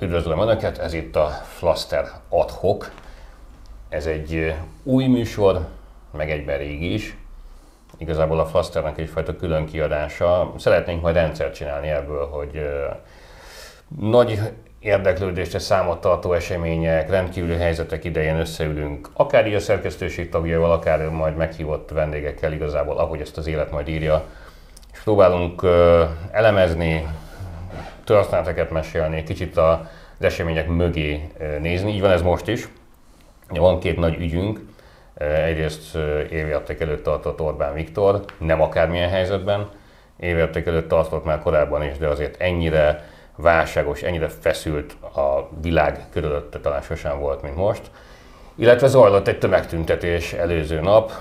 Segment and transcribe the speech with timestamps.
[0.00, 2.90] Üdvözlöm Önöket, ez itt a Flaster adhok.
[3.88, 5.66] Ez egy új műsor,
[6.16, 7.16] meg egyben régi is.
[7.98, 10.52] Igazából a Flasternek egyfajta külön kiadása.
[10.58, 12.68] Szeretnénk majd rendszert csinálni ebből, hogy
[14.00, 14.40] nagy
[14.78, 21.36] érdeklődésre számot tartó események, rendkívüli helyzetek idején összeülünk, akár így a szerkesztőség tagjával, akár majd
[21.36, 24.24] meghívott vendégekkel igazából, ahogy ezt az élet majd írja.
[24.92, 25.62] És próbálunk
[26.30, 27.06] elemezni,
[28.06, 29.78] történeteket mesélni, kicsit az
[30.20, 31.28] események mögé
[31.60, 31.92] nézni.
[31.92, 32.68] Így van ez most is.
[33.48, 34.60] Van két nagy ügyünk.
[35.44, 35.94] Egyrészt
[36.30, 39.68] évérték előtt tartott Orbán Viktor, nem akármilyen helyzetben.
[40.20, 46.60] Évérték előtt tartott már korábban is, de azért ennyire válságos, ennyire feszült a világ körülötte
[46.60, 47.90] talán sosem volt, mint most.
[48.54, 51.12] Illetve zajlott egy tömegtüntetés előző nap,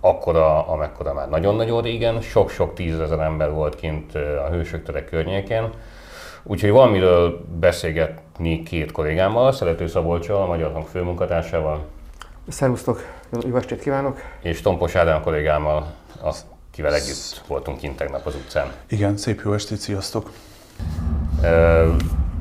[0.00, 5.70] akkora, amekkora már nagyon-nagyon régen, sok-sok tízezer ember volt kint a Hősök tere környékén.
[6.42, 11.80] Úgyhogy valamiről beszélgetni két kollégámmal, Szerető Szabolcsal, a Magyar Hang főmunkatársával.
[12.48, 13.04] Szervusztok,
[13.46, 14.18] jó estét kívánok!
[14.42, 15.86] És Tompos Ádám kollégámmal,
[16.70, 18.66] akivel együtt voltunk kint tegnap az utcán.
[18.88, 20.30] Igen, szép jó estét, sziasztok!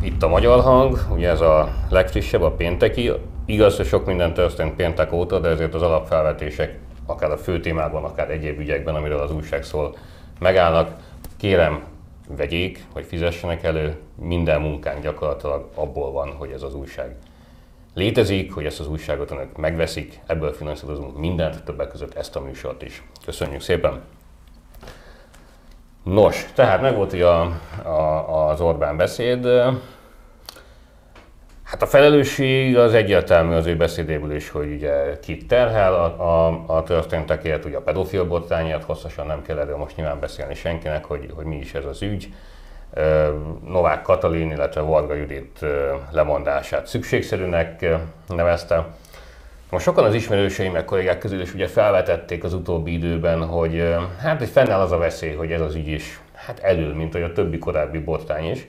[0.01, 3.11] Itt a Magyar Hang, ugye ez a legfrissebb, a pénteki.
[3.45, 8.03] Igaz, hogy sok minden történt péntek óta, de ezért az alapfelvetések akár a fő témában,
[8.03, 9.95] akár egyéb ügyekben, amiről az újság szól,
[10.39, 10.95] megállnak.
[11.37, 11.83] Kérem,
[12.27, 17.15] vegyék, vagy fizessenek elő, minden munkánk gyakorlatilag abból van, hogy ez az újság
[17.93, 22.81] létezik, hogy ezt az újságot önök megveszik, ebből finanszírozunk mindent, többek között ezt a műsort
[22.81, 23.03] is.
[23.25, 24.01] Köszönjük szépen!
[26.03, 27.41] Nos, tehát meg volt a,
[27.83, 29.47] a, az Orbán beszéd.
[31.67, 36.63] Hát a felelősség az egyértelmű az ő beszédéből is, hogy ugye kit terhel a, a,
[36.67, 41.31] a történtekért, ugye a pedofil botrányért, hosszasan nem kell erről most nyilván beszélni senkinek, hogy,
[41.35, 42.33] hogy mi is ez az ügy.
[43.65, 45.65] Novák Katalin, illetve Varga Judit
[46.11, 47.85] lemondását szükségszerűnek
[48.27, 48.87] nevezte.
[49.69, 54.37] Most sokan az ismerőseim, meg kollégák közül is ugye felvetették az utóbbi időben, hogy hát
[54.37, 57.31] hogy fennáll az a veszély, hogy ez az ügy is hát elül, mint hogy a
[57.31, 58.67] többi korábbi botrány is,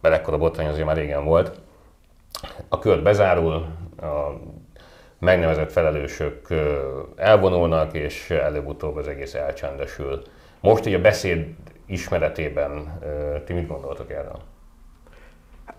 [0.00, 1.60] mert ekkora botrány azért már régen volt.
[2.68, 3.52] A kör bezárul,
[4.00, 4.40] a
[5.18, 6.46] megnevezett felelősök
[7.16, 10.22] elvonulnak, és előbb-utóbb az egész elcsendesül.
[10.60, 11.46] Most ugye a beszéd
[11.86, 13.00] ismeretében
[13.44, 14.38] ti mit gondoltok erről?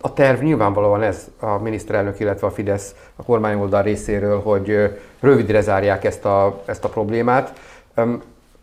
[0.01, 6.03] A terv nyilvánvalóan ez a miniszterelnök, illetve a Fidesz a kormányoldal részéről, hogy rövidre zárják
[6.03, 7.59] ezt a, ezt a problémát.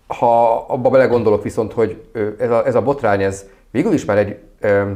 [0.06, 2.02] Ha abba belegondolok viszont, hogy
[2.38, 4.38] ez a, ez a botrány, ez végül is már egy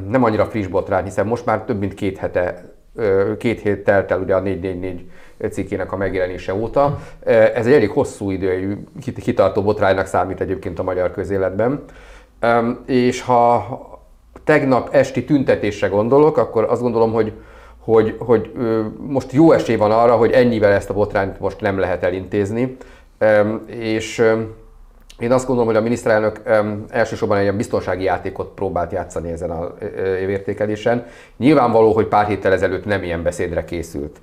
[0.08, 2.73] nem annyira friss botrány, hiszen most már több mint két hete,
[3.38, 5.10] két hét telt el ugye a 444
[5.50, 6.98] cikkének a megjelenése óta.
[7.54, 8.78] Ez egy elég hosszú idő,
[9.22, 11.84] kitartó botránynak számít egyébként a magyar közéletben.
[12.86, 14.00] És ha
[14.44, 17.32] tegnap esti tüntetésre gondolok, akkor azt gondolom, hogy,
[17.78, 18.52] hogy, hogy
[19.06, 22.76] most jó esély van arra, hogy ennyivel ezt a botrányt most nem lehet elintézni.
[23.66, 24.22] És
[25.18, 26.40] én azt gondolom, hogy a miniszterelnök
[26.88, 29.74] elsősorban egy ilyen biztonsági játékot próbált játszani ezen a
[30.20, 31.06] évértékelésen.
[31.36, 34.20] Nyilvánvaló, hogy pár héttel ezelőtt nem ilyen beszédre készült.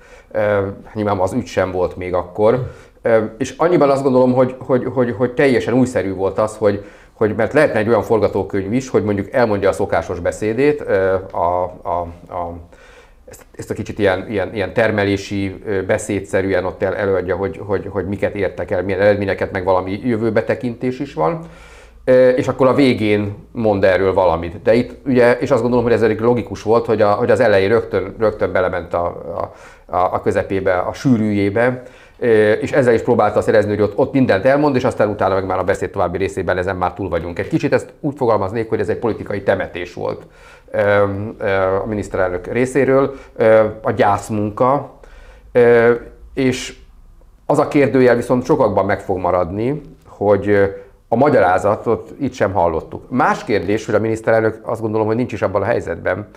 [0.94, 2.72] Nyilván az ügy sem volt még akkor.
[3.38, 7.54] És annyiban azt gondolom, hogy, hogy, hogy, hogy teljesen újszerű volt az, hogy, hogy mert
[7.54, 10.82] lehetne egy olyan forgatókönyv is, hogy mondjuk elmondja a szokásos beszédét,
[11.32, 12.54] a, a, a,
[13.32, 18.08] ezt, ezt a kicsit ilyen, ilyen, ilyen termelési beszédszerűen ott el, előadja, hogy, hogy, hogy
[18.08, 21.46] miket értek el, milyen eredményeket, meg valami jövőbetekintés is van
[22.36, 24.62] és akkor a végén mond erről valamit.
[24.62, 27.40] De itt ugye, és azt gondolom, hogy ez elég logikus volt, hogy, a, hogy az
[27.40, 29.06] elején rögtön, rögtön belement a,
[29.86, 31.82] a, a közepébe, a sűrűjébe,
[32.62, 35.60] és ezzel is próbálta szerezni, hogy ott, ott mindent elmond, és aztán utána meg már
[35.60, 37.40] a beszéd további részében ezen már túl vagyunk.
[37.40, 40.22] Egy kicsit ezt úgy fogalmaznék, hogy ez egy politikai temetés volt
[41.84, 43.16] a miniszterelnök részéről,
[43.82, 45.00] a gyászmunka,
[46.34, 46.76] és
[47.46, 50.76] az a kérdőjel viszont sokakban meg fog maradni, hogy
[51.08, 53.10] a magyarázatot itt sem hallottuk.
[53.10, 56.28] Más kérdés, hogy a miniszterelnök azt gondolom, hogy nincs is abban a helyzetben,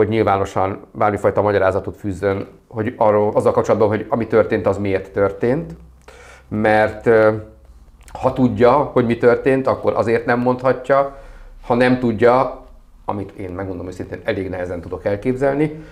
[0.00, 5.76] hogy nyilvánosan bármifajta magyarázatot fűzzön, hogy arról, azzal kapcsolatban, hogy ami történt, az miért történt.
[6.48, 7.08] Mert
[8.20, 11.16] ha tudja, hogy mi történt, akkor azért nem mondhatja,
[11.66, 12.64] ha nem tudja,
[13.04, 15.84] amit én megmondom őszintén elég nehezen tudok elképzelni,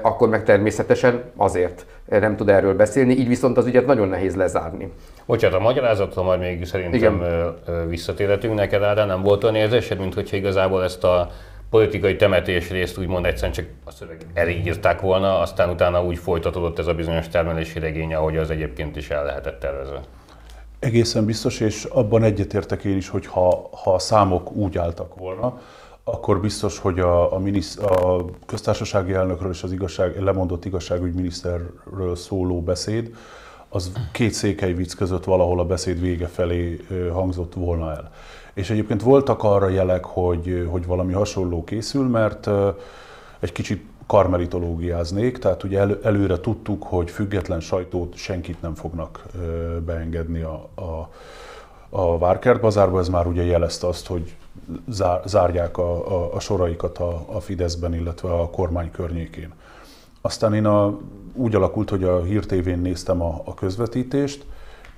[0.00, 4.92] akkor meg természetesen azért nem tud erről beszélni, így viszont az ügyet nagyon nehéz lezárni.
[5.26, 7.88] Bocsánat, a magyarázatra majd még szerintem Igen.
[7.88, 11.30] visszatérhetünk neked, Ádám, nem volt olyan érzésed, mint hogyha igazából ezt a
[11.70, 16.86] politikai temetés részt úgymond egyszerűen csak a szöveg elírták volna, aztán utána úgy folytatódott ez
[16.86, 20.00] a bizonyos termelési regény, ahogy az egyébként is el lehetett tervezve.
[20.78, 25.60] Egészen biztos, és abban egyetértek én is, hogy ha, ha a számok úgy álltak volna,
[26.04, 32.62] akkor biztos, hogy a, a, minisz, a köztársasági elnökről és az igazság, lemondott igazságügyminiszterről szóló
[32.62, 33.16] beszéd,
[33.68, 36.80] az két székely vicc között valahol a beszéd vége felé
[37.12, 38.12] hangzott volna el.
[38.58, 42.50] És egyébként voltak arra jelek, hogy, hogy valami hasonló készül, mert
[43.38, 49.26] egy kicsit karmelitológiáznék, tehát ugye elő, előre tudtuk, hogy független sajtót senkit nem fognak
[49.84, 51.08] beengedni a, a,
[51.88, 54.36] a Várkert bazárba, ez már ugye jelezte azt, hogy
[54.88, 59.52] zár, zárják a, a, a soraikat a, a Fideszben, illetve a kormány környékén.
[60.20, 60.98] Aztán én a,
[61.34, 64.44] úgy alakult, hogy a Hír néztem a, a közvetítést,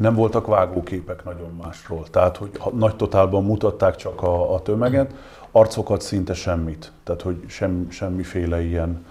[0.00, 2.04] nem voltak vágóképek nagyon másról.
[2.10, 5.14] Tehát, hogy nagy totálban mutatták csak a, a tömeget,
[5.50, 6.92] arcokat szinte semmit.
[7.04, 9.06] Tehát, hogy sem, semmiféle ilyen,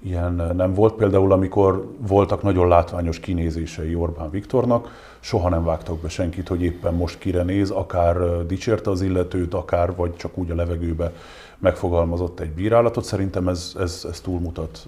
[0.00, 0.94] ilyen nem volt.
[0.94, 4.88] Például, amikor voltak nagyon látványos kinézései Orbán Viktornak,
[5.20, 9.94] soha nem vágtak be senkit, hogy éppen most kire néz, akár dicsérte az illetőt, akár
[9.96, 11.12] vagy csak úgy a levegőbe
[11.58, 13.04] megfogalmazott egy bírálatot.
[13.04, 14.86] Szerintem ez, ez, ez túlmutat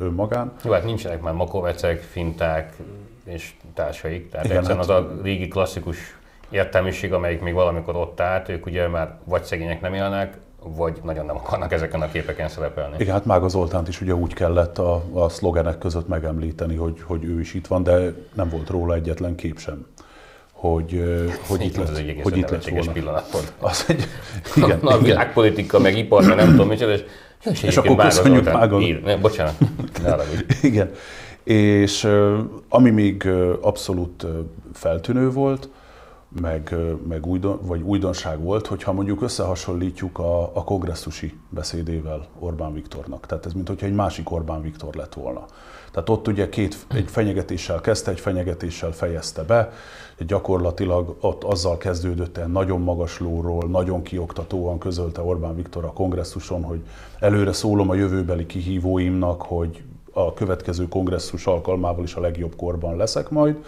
[0.00, 0.52] önmagán.
[0.64, 2.76] Jó, hát nincsenek már makovecek, finták
[3.24, 4.30] és társaik.
[4.30, 4.78] Tehát Igen, hát...
[4.78, 5.98] az a régi klasszikus
[6.50, 11.26] értelmiség, amelyik még valamikor ott állt, ők ugye már vagy szegények nem élnek, vagy nagyon
[11.26, 12.94] nem akarnak ezeken a képeken szerepelni.
[12.98, 17.24] Igen, hát Mága Zoltánt is ugye úgy kellett a, a szlogenek között megemlíteni, hogy, hogy
[17.24, 19.86] ő is itt van, de nem volt róla egyetlen kép sem
[20.64, 21.04] hogy,
[21.46, 22.92] hogy itt lett, egy hogy itt lett volna.
[22.92, 24.06] pillanat Az egy,
[24.64, 27.04] igen, Na, a világpolitika, meg ipar, meg nem tudom micsoda, és,
[27.44, 28.78] és, és akkor köszönjük Mága.
[29.04, 29.54] Ne, bocsánat,
[30.02, 30.14] ne
[30.68, 30.90] Igen,
[31.44, 32.08] és
[32.68, 33.28] ami még
[33.60, 34.26] abszolút
[34.72, 35.68] feltűnő volt,
[36.40, 36.74] meg,
[37.08, 43.26] meg újdon, vagy újdonság volt, hogyha mondjuk összehasonlítjuk a, a kongresszusi beszédével Orbán Viktornak.
[43.26, 45.44] Tehát ez mint egy másik Orbán Viktor lett volna.
[45.90, 49.72] Tehát ott ugye két, egy fenyegetéssel kezdte, egy fenyegetéssel fejezte be,
[50.18, 56.62] gyakorlatilag ott azzal kezdődött el nagyon magas lóról, nagyon kioktatóan közölte Orbán Viktor a kongresszuson,
[56.62, 56.80] hogy
[57.18, 59.82] előre szólom a jövőbeli kihívóimnak, hogy
[60.14, 63.64] a következő kongresszus alkalmával is a legjobb korban leszek majd.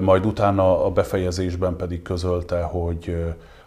[0.00, 3.16] Majd utána a befejezésben pedig közölte, hogy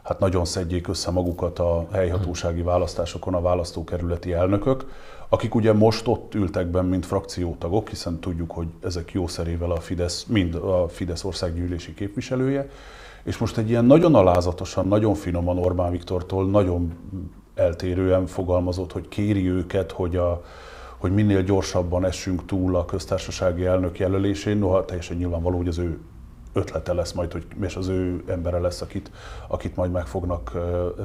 [0.04, 4.86] hát nagyon szedjék össze magukat a helyhatósági választásokon a választókerületi elnökök,
[5.30, 10.24] akik ugye most ott ültek benn, mint frakciótagok, hiszen tudjuk, hogy ezek jószerével a Fidesz,
[10.24, 12.70] mind a Fidesz országgyűlési képviselője,
[13.24, 16.94] és most egy ilyen nagyon alázatosan, nagyon finoman Orbán Viktortól nagyon
[17.56, 20.44] eltérően fogalmazott, hogy kéri őket, hogy a,
[20.98, 26.00] hogy minél gyorsabban essünk túl a köztársasági elnök jelölésén, noha teljesen nyilvánvaló, hogy az ő
[26.54, 29.12] ötlete lesz majd, hogy és az ő embere lesz, akit,
[29.48, 30.52] akit majd meg fognak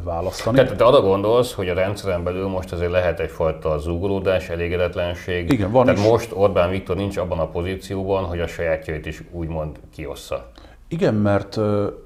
[0.05, 0.57] választani.
[0.57, 5.53] Tehát te arra gondolsz, hogy a rendszeren belül most azért lehet egyfajta zúgolódás, elégedetlenség.
[5.53, 6.07] Igen, van Tehát is.
[6.07, 10.51] most Orbán Viktor nincs abban a pozícióban, hogy a sajátjait is úgymond kiossza.
[10.89, 11.59] Igen, mert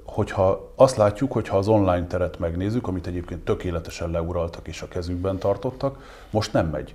[0.04, 4.88] hogyha azt látjuk, hogy ha az online teret megnézzük, amit egyébként tökéletesen leuraltak és a
[4.88, 5.98] kezükben tartottak,
[6.30, 6.94] most nem megy.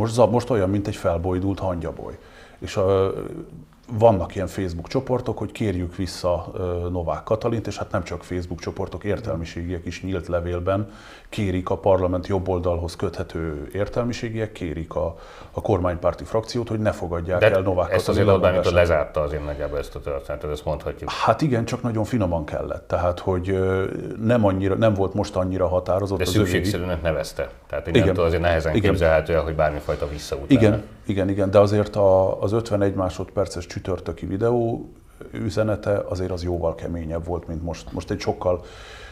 [0.00, 2.18] Most, most olyan, mint egy felbojdult hangyaboly.
[2.58, 3.12] És a,
[3.92, 6.52] vannak ilyen Facebook csoportok, hogy kérjük vissza
[6.90, 10.90] Novák Katalint, és hát nem csak Facebook csoportok, értelmiségiek is nyílt levélben
[11.30, 15.16] kérik a parlament jobb oldalhoz köthető értelmiségiek, kérik a,
[15.50, 19.44] a kormánypárti frakciót, hogy ne fogadják De el Novák ezt azért Orbán Viktor lezárta azért
[19.44, 21.10] nagyjából ezt a történetet, ezt mondhatjuk.
[21.10, 22.88] Hát igen, csak nagyon finoman kellett.
[22.88, 23.58] Tehát, hogy
[24.20, 26.18] nem, annyira, nem volt most annyira határozott.
[26.18, 27.50] De szükségszerűnek nevezte.
[27.66, 28.90] Tehát igen, azért nehezen igen.
[28.90, 30.82] képzelhető el, hogy bármifajta visszaút Igen, lenne.
[31.06, 34.88] igen, igen, de azért a, az 51 másodperces csütörtöki videó
[35.32, 37.92] üzenete azért az jóval keményebb volt, mint most.
[37.92, 38.64] Most egy sokkal,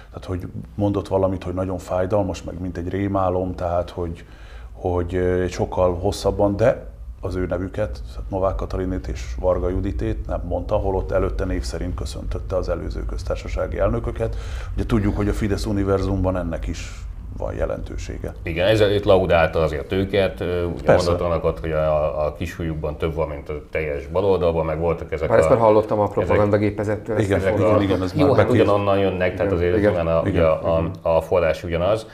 [0.08, 4.24] tehát hogy mondott valamit, hogy nagyon fájdalmas, meg mint egy rémálom, tehát hogy,
[4.72, 6.86] hogy sokkal hosszabban, de
[7.20, 12.56] az ő nevüket, Novák Katalinét és Varga Juditét nem mondta, holott előtte név szerint köszöntötte
[12.56, 14.36] az előző köztársasági elnököket.
[14.74, 18.34] Ugye tudjuk, hogy a Fidesz univerzumban ennek is van jelentősége.
[18.42, 20.40] Igen, ezzel itt laudálta azért őket,
[20.74, 25.12] ugye mondott annak hogy a, a kisújukban több van, mint a teljes baloldalban, meg voltak
[25.12, 25.40] ezek Már a...
[25.40, 27.18] ezt már hallottam a propagandagépezettől.
[27.18, 30.22] Igen, ezek igen, a, igen, ez jó, hát ugyanonnan jönnek, tehát azért igen, igen, a,
[30.26, 32.06] igen, a, a, a forrás ugyanaz.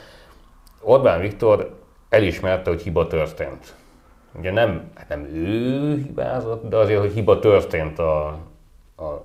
[0.80, 1.70] Orbán Viktor
[2.08, 3.74] elismerte, hogy hiba történt.
[4.38, 8.26] Ugye nem, hát nem ő hibázott, de azért, hogy hiba történt a,
[8.96, 9.24] a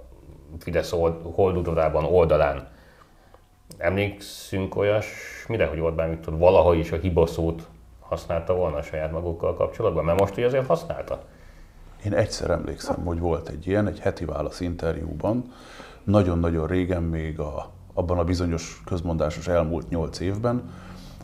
[0.60, 0.94] Fidesz
[1.24, 2.68] holdudorában, oldalán.
[3.80, 5.08] Emlékszünk olyas,
[5.48, 7.68] mire, hogy Orbán Viktor valaha is a hiba szót
[8.00, 10.06] használta volna a saját magukkal kapcsolatban?
[10.06, 11.24] Mert most ugye azért használta.
[12.06, 15.54] Én egyszer emlékszem, hogy volt egy ilyen, egy heti válasz interjúban,
[16.04, 20.72] nagyon-nagyon régen még a, abban a bizonyos közmondásos elmúlt nyolc évben,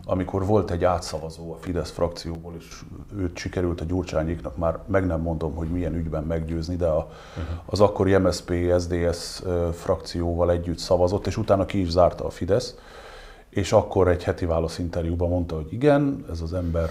[0.06, 2.82] amikor volt egy átszavazó a Fidesz frakcióból, és
[3.18, 7.58] őt sikerült a Gyurcsányéknak már meg nem mondom, hogy milyen ügyben meggyőzni, de a, uh-huh.
[7.66, 9.42] az akkori MSP, SDS
[9.74, 12.76] frakcióval együtt szavazott, és utána ki is zárta a Fidesz,
[13.56, 16.90] és akkor egy heti válaszinterjúban mondta, hogy igen, ez az ember,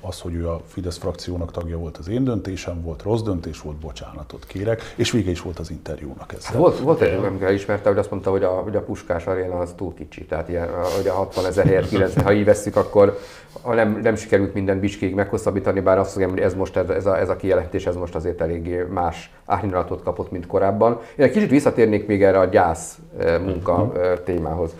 [0.00, 3.76] az, hogy ő a Fidesz frakciónak tagja volt, az én döntésem volt, rossz döntés volt,
[3.76, 6.52] bocsánatot kérek, és vége is volt az interjúnak ezzel.
[6.52, 9.58] Hát volt, volt egy, amikor elismerte, hogy azt mondta, hogy a, hogy a Puskás aréna
[9.58, 13.18] az túl kicsi, tehát ilyen, hogy a 60 ezer helyet 90, ha így vesszük, akkor
[13.64, 17.18] nem, nem sikerült minden bicskéig meghosszabbítani, bár azt mondom, hogy ez most ez, ez, a,
[17.18, 21.00] ez a kijelentés, ez most azért eléggé más árnyalatot kapott, mint korábban.
[21.16, 24.22] Én egy kicsit visszatérnék még erre a gyász eh, munka uh-huh.
[24.24, 24.74] témához.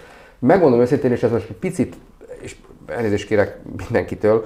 [0.46, 1.96] Megmondom őszintén, és ez most picit,
[2.40, 2.56] és
[2.86, 4.44] elnézést kérek mindenkitől,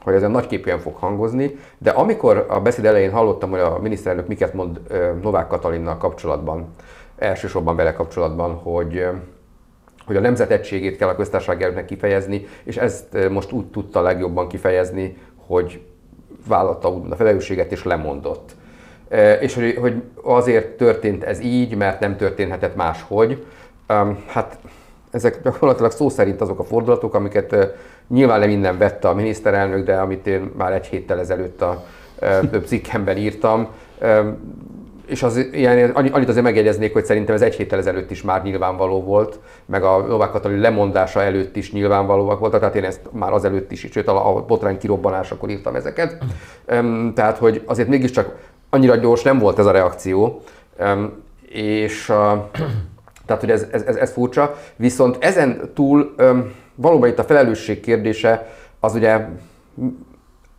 [0.00, 4.54] hogy ezen nagyképűen fog hangozni, de amikor a beszéd elején hallottam, hogy a miniszterelnök miket
[4.54, 4.80] mond
[5.22, 6.74] Novák Katalinnal kapcsolatban,
[7.16, 9.06] elsősorban vele kapcsolatban, hogy
[10.06, 14.48] hogy a nemzet egységét kell a köztársaság elnöknek kifejezni, és ezt most úgy tudta legjobban
[14.48, 15.80] kifejezni, hogy
[16.48, 18.56] vállalta úgymond a felelősséget és lemondott.
[19.40, 23.44] És hogy, hogy azért történt ez így, mert nem történhetett máshogy.
[24.26, 24.58] Hát
[25.10, 27.74] ezek gyakorlatilag szó szerint azok a fordulatok, amiket
[28.08, 31.84] nyilván nem minden vette a miniszterelnök, de amit én már egy héttel ezelőtt a
[32.50, 33.68] több cikkemben írtam.
[35.06, 39.02] És az, ilyen, annyit azért megjegyeznék, hogy szerintem ez egy héttel ezelőtt is már nyilvánvaló
[39.02, 43.72] volt, meg a Novák Katalin lemondása előtt is nyilvánvalóak voltak, tehát én ezt már azelőtt
[43.72, 46.24] is, sőt a botrány kirobbanásakor írtam ezeket.
[47.14, 48.36] Tehát, hogy azért mégiscsak
[48.70, 50.42] annyira gyors nem volt ez a reakció,
[51.48, 52.12] és
[53.26, 54.54] tehát, hogy ez, ez, ez, ez furcsa.
[54.76, 56.14] Viszont ezen túl
[56.74, 58.48] valóban itt a felelősség kérdése,
[58.80, 59.26] az ugye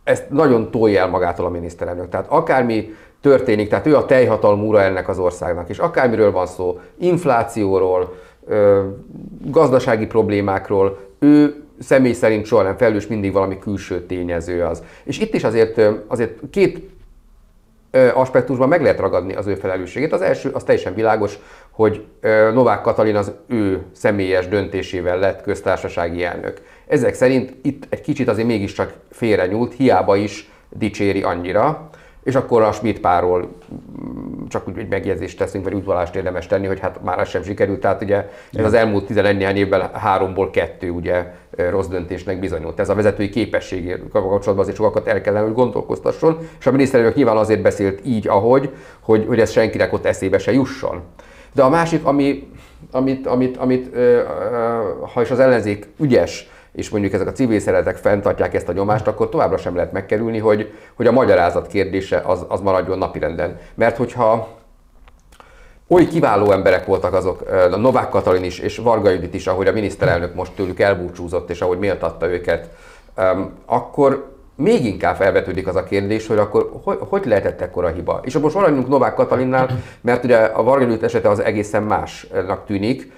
[0.04, 2.08] ezt nagyon tolja el magától a miniszterelnök.
[2.08, 6.80] Tehát akármi történik, tehát ő a teljhatalmú ura ennek az országnak, és akármiről van szó,
[6.98, 8.14] inflációról,
[9.40, 14.82] gazdasági problémákról, ő személy szerint soha nem felelős, mindig valami külső tényező az.
[15.04, 16.90] És itt is azért, azért két
[18.14, 20.12] aspektusban meg lehet ragadni az ő felelősségét.
[20.12, 21.38] Az első, az teljesen világos,
[21.70, 22.04] hogy
[22.52, 26.60] Novák Katalin az ő személyes döntésével lett köztársasági elnök.
[26.86, 31.90] Ezek szerint itt egy kicsit azért mégiscsak félre nyúlt, hiába is dicséri annyira,
[32.26, 36.66] és akkor a Schmidt párról mm, csak úgy egy megjegyzést teszünk, vagy udvalást érdemes tenni,
[36.66, 37.80] hogy hát már az sem sikerült.
[37.80, 42.80] Tehát ugye ez az elmúlt 11 néhány évben háromból kettő ugye rossz döntésnek bizonyult.
[42.80, 47.36] Ez a vezetői képességével kapcsolatban azért sokakat el kellene, hogy gondolkoztasson, és a miniszterelnök nyilván
[47.36, 48.70] azért beszélt így, ahogy,
[49.00, 51.02] hogy, hogy ez senkinek ott eszébe se jusson.
[51.52, 52.48] De a másik, ami,
[52.90, 53.96] amit, amit, amit
[55.12, 59.06] ha is az ellenzék ügyes, és mondjuk ezek a civil szeretek fenntartják ezt a nyomást,
[59.06, 63.58] akkor továbbra sem lehet megkerülni, hogy, hogy a magyarázat kérdése az, az maradjon napirenden.
[63.74, 64.48] Mert hogyha
[65.88, 69.72] oly kiváló emberek voltak azok, a Novák Katalin is, és Varga Judit is, ahogy a
[69.72, 72.68] miniszterelnök most tőlük elbúcsúzott, és ahogy méltatta őket,
[73.66, 78.20] akkor még inkább felvetődik az a kérdés, hogy akkor hogy, hogy lehetett ekkora hiba.
[78.22, 79.68] És most maradjunk Novák Katalinnál,
[80.00, 83.12] mert ugye a Varga esete az egészen másnak tűnik,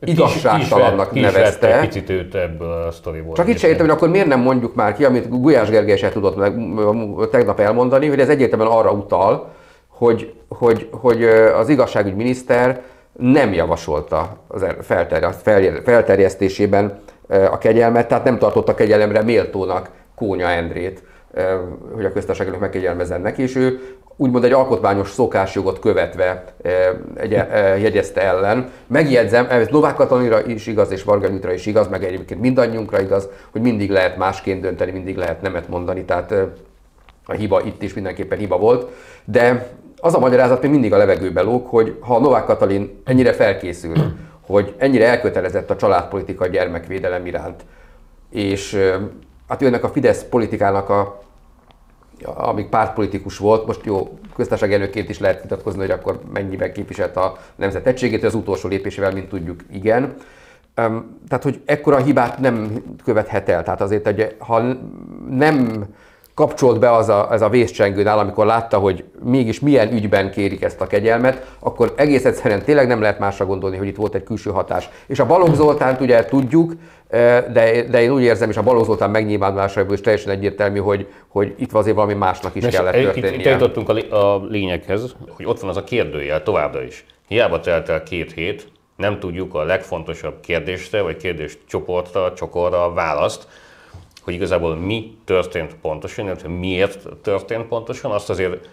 [0.00, 1.80] igazságtalannak ki nevezte.
[1.80, 3.34] Egy picit őt ebből a sztoriból.
[3.34, 6.08] Csak itt se értem, hogy akkor miért nem mondjuk már ki, amit Gulyás Gergely se
[6.08, 6.54] tudott meg,
[7.30, 9.48] tegnap elmondani, hogy ez egyértelműen arra utal,
[9.98, 11.24] hogy, hogy, hogy
[11.54, 14.64] az igazságügy miniszter nem javasolta az
[15.84, 21.02] felterjesztésében a kegyelmet, tehát nem tartotta kegyelemre méltónak Kónya Endrét,
[21.94, 23.80] hogy a köztársaságnak megkegyelmezzen neki, és ő
[24.16, 26.44] úgymond egy alkotmányos szokásjogot követve
[27.14, 27.30] egy,
[27.80, 28.70] jegyezte ellen.
[28.86, 33.28] Megjegyzem, ez Novák Katalinra is igaz, és Varga Nyitra is igaz, meg egyébként mindannyiunkra igaz,
[33.50, 36.34] hogy mindig lehet másként dönteni, mindig lehet nemet mondani, tehát
[37.26, 38.90] a hiba itt is mindenképpen hiba volt.
[39.24, 39.68] De
[40.00, 43.96] az a magyarázat még mindig a levegőbe lóg, hogy ha Novák Katalin ennyire felkészül,
[44.40, 47.64] hogy ennyire elkötelezett a családpolitika gyermekvédelem iránt,
[48.30, 48.92] és
[49.48, 51.22] hát jönnek a Fidesz politikának a
[52.24, 57.36] amíg pártpolitikus volt, most jó, köztársaság elnökként is lehet vitatkozni, hogy akkor mennyiben képviselt a
[57.56, 60.14] nemzet egységét, az utolsó lépésével, mint tudjuk, igen.
[61.28, 63.62] Tehát, hogy ekkora hibát nem követhet el.
[63.62, 64.62] Tehát azért, hogy ha
[65.30, 65.84] nem
[66.38, 70.80] kapcsolt be az a, ez a vészcsengőnál, amikor látta, hogy mégis milyen ügyben kérik ezt
[70.80, 74.50] a kegyelmet, akkor egész egyszerűen tényleg nem lehet másra gondolni, hogy itt volt egy külső
[74.50, 74.88] hatás.
[75.06, 76.72] És a Balogh Zoltánt ugye tudjuk,
[77.52, 81.54] de, de én úgy érzem, és a Balogh Zoltán megnyilvánulásából is teljesen egyértelmű, hogy, hogy
[81.58, 83.38] itt azért valami másnak is kellett történnie.
[83.38, 87.04] Itt eljutottunk a, a lényeghez, hogy ott van az a kérdőjel továbbra is.
[87.28, 88.66] Hiába telt el két hét,
[88.96, 93.46] nem tudjuk a legfontosabb kérdésre, vagy kérdéscsoportra, csokorra a választ,
[94.28, 98.68] hogy igazából mi történt pontosan, illetve miért történt pontosan, azt azért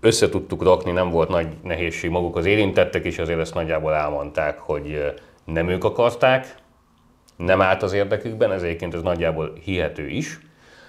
[0.00, 4.58] össze tudtuk rakni, nem volt nagy nehézség maguk az érintettek is, azért ezt nagyjából elmondták,
[4.58, 6.54] hogy nem ők akarták,
[7.36, 10.40] nem állt az érdekükben, ez egyébként ez nagyjából hihető is.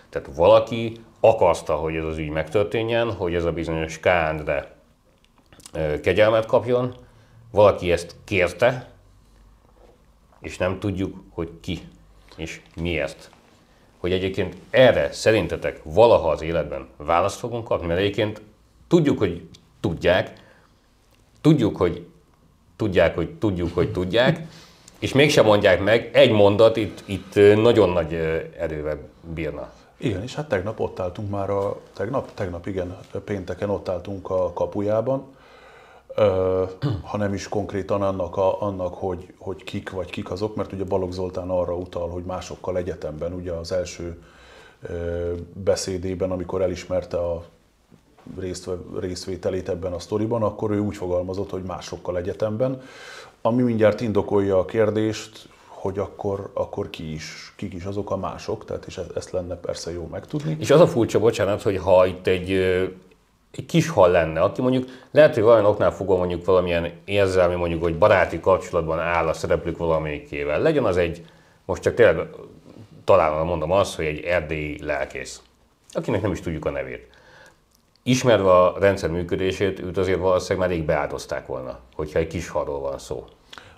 [0.09, 4.75] Tehát valaki akarta, hogy ez az ügy megtörténjen, hogy ez a bizonyos Kándre
[6.01, 6.95] kegyelmet kapjon,
[7.51, 8.91] valaki ezt kérte,
[10.39, 11.79] és nem tudjuk, hogy ki
[12.35, 13.31] és miért.
[14.01, 18.41] Hogy egyébként erre szerintetek valaha az életben választ fogunk kapni, mert egyébként
[18.87, 19.47] tudjuk, hogy
[19.79, 20.33] tudják,
[21.41, 22.05] tudjuk, hogy
[22.75, 24.39] tudják, hogy tudjuk, hogy tudják,
[24.99, 28.13] és mégsem mondják meg, egy mondat itt, itt nagyon nagy
[28.59, 28.97] erővel
[29.33, 29.71] bírna.
[29.97, 34.53] Igen, és hát tegnap ott álltunk már a, tegnap, tegnap igen, pénteken ott álltunk a
[34.53, 35.35] kapujában,
[36.15, 36.63] ö,
[37.03, 40.83] ha nem is konkrétan annak, a, annak hogy, hogy kik vagy kik azok, mert ugye
[40.83, 44.21] Balogh Zoltán arra utal, hogy másokkal egyetemben, ugye az első
[44.81, 47.43] ö, beszédében, amikor elismerte a
[48.39, 52.81] részt, részvételét ebben a sztoriban, akkor ő úgy fogalmazott, hogy másokkal egyetemben,
[53.41, 58.65] ami mindjárt indokolja a kérdést, hogy akkor, akkor ki is, kik is azok a mások,
[58.65, 60.57] tehát és ezt lenne persze jó megtudni.
[60.59, 62.51] És az a furcsa, bocsánat, hogy ha itt egy,
[63.51, 67.81] egy kis hal lenne, aki mondjuk lehet, hogy valamilyen oknál fogom mondjuk valamilyen érzelmi, mondjuk,
[67.81, 70.61] hogy baráti kapcsolatban áll a szereplők valamelyikével.
[70.61, 71.25] Legyen az egy,
[71.65, 72.27] most csak tényleg
[73.03, 75.41] talán mondom azt, hogy egy erdélyi lelkész,
[75.91, 77.07] akinek nem is tudjuk a nevét.
[78.03, 82.79] Ismerve a rendszer működését, őt azért valószínűleg már rég beáldozták volna, hogyha egy kis halról
[82.79, 83.25] van szó.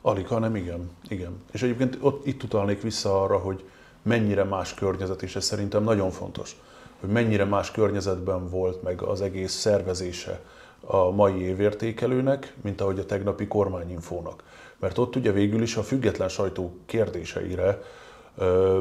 [0.01, 1.43] Alig, hanem igen, igen.
[1.51, 3.63] És egyébként ott, itt utalnék vissza arra, hogy
[4.01, 6.55] mennyire más környezet, és ez szerintem nagyon fontos,
[7.03, 10.39] hogy mennyire más környezetben volt meg az egész szervezése
[10.81, 14.43] a mai évértékelőnek, mint ahogy a tegnapi kormányinfónak.
[14.79, 17.81] Mert ott ugye végül is a független sajtó kérdéseire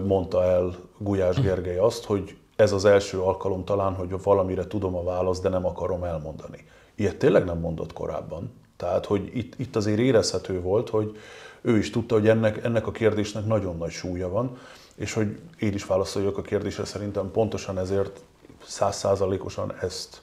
[0.04, 5.02] mondta el Gulyás Gergely azt, hogy ez az első alkalom talán, hogy valamire tudom a
[5.02, 6.64] választ, de nem akarom elmondani.
[6.94, 8.52] Ilyet tényleg nem mondott korábban.
[8.76, 11.16] Tehát, hogy itt, itt azért érezhető volt, hogy
[11.62, 14.58] ő is tudta, hogy ennek, ennek a kérdésnek nagyon nagy súlya van,
[14.94, 18.20] és hogy én is válaszoljak a kérdésre, szerintem pontosan ezért
[18.66, 20.22] százszázalékosan ezt,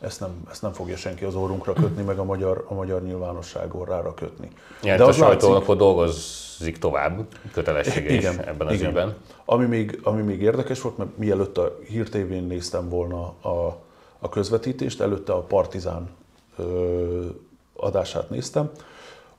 [0.00, 3.74] ezt nem, ezt nem fogja senki az orrunkra kötni, meg a magyar, a magyar nyilvánosság
[3.74, 4.48] orrára kötni.
[4.82, 8.88] Ja, De a sajtónak látszik, dolgozik tovább, kötelessége igen, is ebben az igen.
[8.88, 9.16] ügyben.
[9.44, 13.82] Ami még, ami még érdekes volt, mert mielőtt a hírtévén néztem volna a,
[14.18, 16.10] a közvetítést, előtte a Partizán
[16.58, 17.26] ö,
[17.76, 18.70] adását néztem,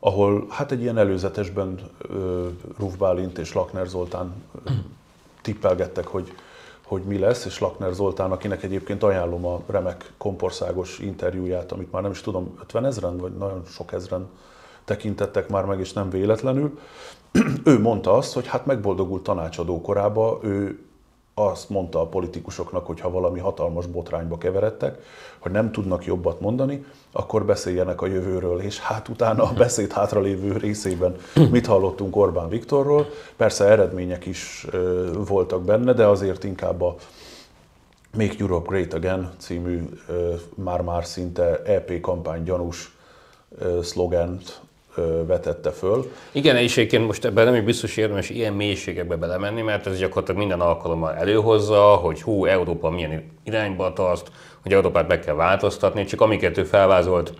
[0.03, 1.79] ahol hát egy ilyen előzetesben
[2.77, 4.33] Ruf Bálint és Lakner Zoltán
[5.41, 6.33] tippelgettek, hogy,
[6.85, 12.01] hogy mi lesz, és Lakner Zoltán, akinek egyébként ajánlom a remek kompországos interjúját, amit már
[12.01, 14.29] nem is tudom, 50 ezeren, vagy nagyon sok ezeren
[14.85, 16.79] tekintettek már meg, és nem véletlenül.
[17.63, 20.79] ő mondta azt, hogy hát megboldogult tanácsadó korába, ő
[21.45, 25.01] azt mondta a politikusoknak, hogy ha valami hatalmas botrányba keveredtek,
[25.39, 30.57] hogy nem tudnak jobbat mondani, akkor beszéljenek a jövőről, és hát utána a beszéd hátralévő
[30.57, 31.15] részében
[31.51, 33.05] mit hallottunk Orbán Viktorról.
[33.35, 34.67] Persze eredmények is
[35.25, 36.95] voltak benne, de azért inkább a
[38.17, 39.89] Make Europe Great Again című
[40.55, 42.97] már-már szinte EP kampány gyanús
[43.81, 44.61] szlogent
[45.27, 46.11] vetette föl.
[46.31, 50.39] Igen, és egyébként most ebben nem is biztos érdemes ilyen mélységekbe belemenni, mert ez gyakorlatilag
[50.39, 56.21] minden alkalommal előhozza, hogy hú, Európa milyen irányba tart, hogy Európát meg kell változtatni, csak
[56.21, 57.33] amiket ő felvázolt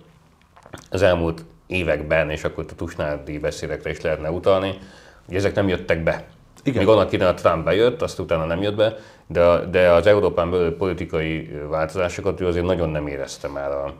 [0.90, 4.78] az elmúlt években, és akkor a Tusnádi beszédekre is lehetne utalni,
[5.26, 6.24] hogy ezek nem jöttek be.
[6.64, 6.84] Igen.
[6.84, 10.50] Még annak idején a Trump bejött, azt utána nem jött be, de, de az Európán
[10.50, 13.92] belül politikai változásokat ő azért nagyon nem érezte már a.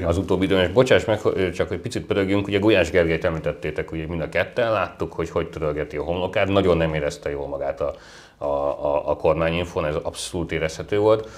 [0.00, 0.64] az utóbbi időben.
[0.64, 1.20] És bocsáss meg,
[1.52, 5.48] csak egy picit pörögjünk, ugye Gulyás Gergelyt említettétek, ugye mind a ketten láttuk, hogy hogy
[5.48, 7.94] törölgeti a homlokát, nagyon nem érezte jól magát a,
[8.38, 11.28] a, a, a kormányinfon, ez abszolút érezhető volt.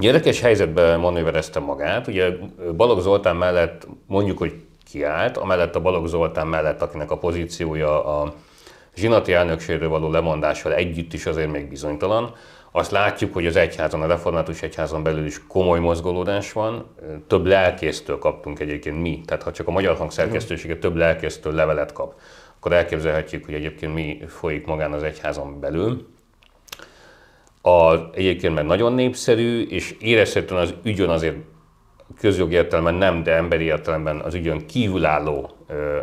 [0.00, 2.30] Érdekes helyzetben manőverezte magát, ugye
[2.76, 4.52] Balogh Zoltán mellett mondjuk, hogy
[4.90, 8.34] kiállt, amellett a Balogh Zoltán mellett, akinek a pozíciója a
[8.94, 12.34] zsinati elnökségről való lemondással együtt is azért még bizonytalan,
[12.72, 16.86] azt látjuk, hogy az egyházon, a református egyházon belül is komoly mozgolódás van.
[17.26, 19.20] Több lelkésztől kaptunk egyébként mi.
[19.24, 22.14] Tehát ha csak a magyar hangszerkesztősége több lelkésztől levelet kap,
[22.56, 26.08] akkor elképzelhetjük, hogy egyébként mi folyik magán az egyházon belül.
[27.62, 31.36] A, egyébként mert nagyon népszerű, és érezhetően az ügyön azért
[32.18, 35.50] közjogi értelemben nem, de emberi értelemben az ügyön kívülálló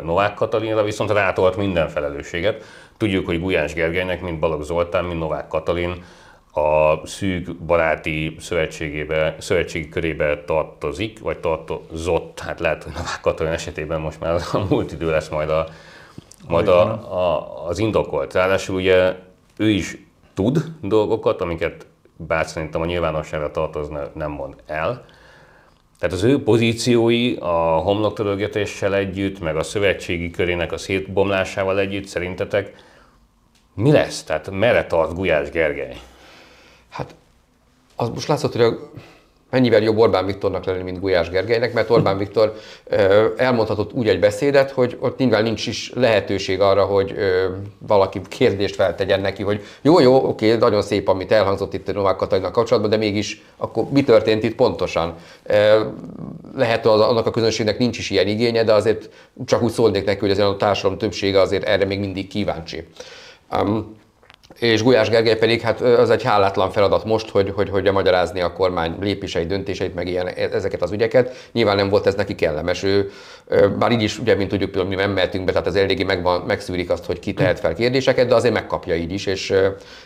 [0.02, 2.64] Novák Katalinra viszont rátolt minden felelősséget.
[2.96, 6.04] Tudjuk, hogy Gulyás Gergelynek, mint Balogh Zoltán, mint Novák Katalin
[6.52, 14.00] a szűk baráti szövetségébe, szövetségi körébe tartozik, vagy tartozott, hát lehet, hogy Novák Katalin esetében
[14.00, 15.66] most már a múlt idő lesz majd, a,
[16.48, 16.82] majd a,
[17.16, 18.34] a, az indokolt.
[18.34, 19.14] Ráadásul ugye
[19.56, 19.96] ő is
[20.34, 25.04] tud dolgokat, amiket bár szerintem a nyilvánosságra tartozna, nem mond el.
[25.98, 32.72] Tehát az ő pozíciói a homloktörölgetéssel együtt, meg a szövetségi körének a szétbomlásával együtt szerintetek
[33.74, 34.22] mi lesz?
[34.22, 35.96] Tehát merre tart Gulyás Gergely?
[36.88, 37.14] Hát
[37.96, 38.90] az most látszott, hogy a
[39.50, 42.54] mennyivel jobb Orbán Viktornak lenni, mint Gulyás Gergelynek, mert Orbán Viktor
[43.36, 47.14] elmondhatott úgy egy beszédet, hogy ott nyilván nincs is lehetőség arra, hogy
[47.78, 52.16] valaki kérdést feltegyen neki, hogy jó, jó, oké, nagyon szép, amit elhangzott itt a Novák
[52.16, 55.14] Katalinnal kapcsolatban, de mégis akkor mi történt itt pontosan?
[56.56, 59.10] Lehet, hogy annak a közönségnek nincs is ilyen igénye, de azért
[59.44, 62.86] csak úgy szólnék neki, hogy azért a társadalom többsége azért erre még mindig kíváncsi.
[63.52, 63.96] Um,
[64.58, 68.52] és Gulyás Gergely pedig hát az egy hálátlan feladat most, hogy, hogy, hogy magyarázni a
[68.52, 71.48] kormány lépései, döntéseit, meg ilyen, e, ezeket az ügyeket.
[71.52, 72.82] Nyilván nem volt ez neki kellemes.
[72.82, 73.10] Ő,
[73.78, 76.40] bár így is, ugye, mint tudjuk, például mi nem mehetünk be, tehát az eléggé megvan,
[76.46, 79.54] megszűrik azt, hogy ki tehet fel kérdéseket, de azért megkapja így is, és,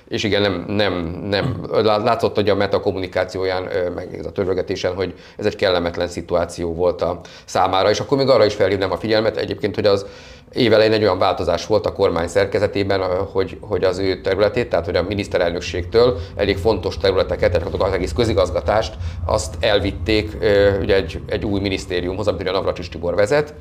[0.09, 5.47] és igen, nem, nem, nem, látszott, hogy a meta kommunikációján, meg a törvögetésen, hogy ez
[5.47, 9.75] egy kellemetlen szituáció volt a számára, és akkor még arra is felhívnám a figyelmet egyébként,
[9.75, 10.07] hogy az
[10.53, 13.01] évelején egy olyan változás volt a kormány szerkezetében,
[13.33, 18.13] hogy, hogy az ő területét, tehát hogy a miniszterelnökségtől elég fontos területeket, tehát az egész
[18.13, 18.95] közigazgatást,
[19.27, 20.37] azt elvitték
[20.81, 23.55] ugye egy, egy új minisztériumhoz, amit a Navracsis Tibor vezet.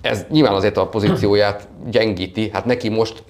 [0.00, 3.22] Ez nyilván azért a pozícióját gyengíti, hát neki most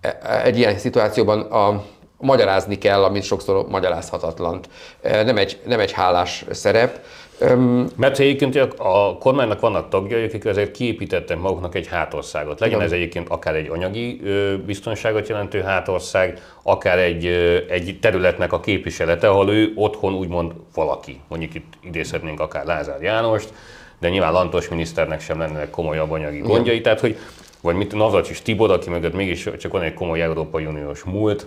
[0.00, 1.84] e, e, egy ilyen szituációban a,
[2.22, 4.60] magyarázni kell, amit sokszor magyarázhatatlan.
[5.02, 7.00] Nem egy, nem egy hálás szerep.
[7.50, 12.60] Um, Mert egyébként a kormánynak vannak tagjai, akik azért kiépítettek maguknak egy hátországot.
[12.60, 12.86] Legyen igen.
[12.86, 14.20] ez egyébként akár egy anyagi
[14.66, 17.26] biztonságot jelentő hátország, akár egy,
[17.68, 21.20] egy területnek a képviselete, ahol ő otthon úgymond valaki.
[21.28, 23.52] Mondjuk itt idézhetnénk akár Lázár Jánost,
[23.98, 27.16] de nyilván Lantos miniszternek sem lennének komolyabb anyagi gondjai, tehát hogy
[27.60, 31.46] vagy mit Navracsis Tibor, aki mögött mégis csak van egy komoly Európai Uniós múlt,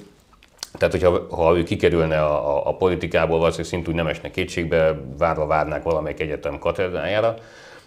[0.77, 5.45] tehát, hogyha ha ő kikerülne a, a, a politikából, valószínűleg szintúgy nem esne kétségbe, várva
[5.45, 7.35] várnák valamelyik egyetem katedrájára.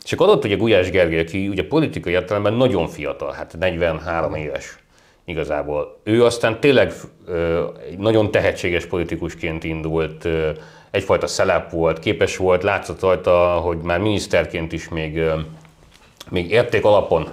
[0.04, 4.78] És akkor adott ugye Gulyás Gergely, aki ugye politikai értelemben nagyon fiatal, hát 43 éves
[5.24, 5.98] igazából.
[6.02, 6.92] Ő aztán tényleg
[7.26, 7.64] ö,
[7.98, 10.50] nagyon tehetséges politikusként indult, ö,
[10.90, 15.34] egyfajta szelep volt, képes volt, látszott rajta, hogy már miniszterként is még, ö,
[16.30, 17.28] még érték alapon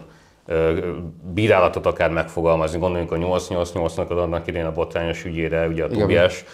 [1.34, 2.80] bírálatot akár megfogalmazni.
[2.80, 6.46] Gondoljunk a 888-nak az annak idén a botrányos ügyére, ugye a Tobiás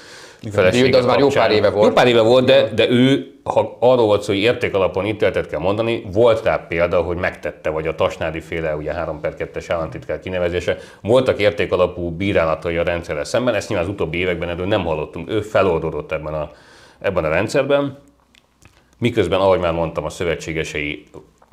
[0.50, 1.88] felesége de az már jó pár éve volt.
[1.88, 5.48] Jó pár éve volt, de, de ő, ha arról volt szó, hogy érték alapon ítéletet
[5.48, 9.66] kell mondani, volt rá példa, hogy megtette, vagy a Tasnádi féle, ugye 3 per 2-es
[9.68, 14.68] államtitkár kinevezése, voltak érték alapú bírálatai a rendszerrel szemben, ezt nyilván az utóbbi években erről
[14.68, 15.30] nem hallottunk.
[15.30, 16.52] Ő feloldódott ebben a,
[17.00, 17.98] ebben a rendszerben,
[18.98, 21.06] miközben, ahogy már mondtam, a szövetségesei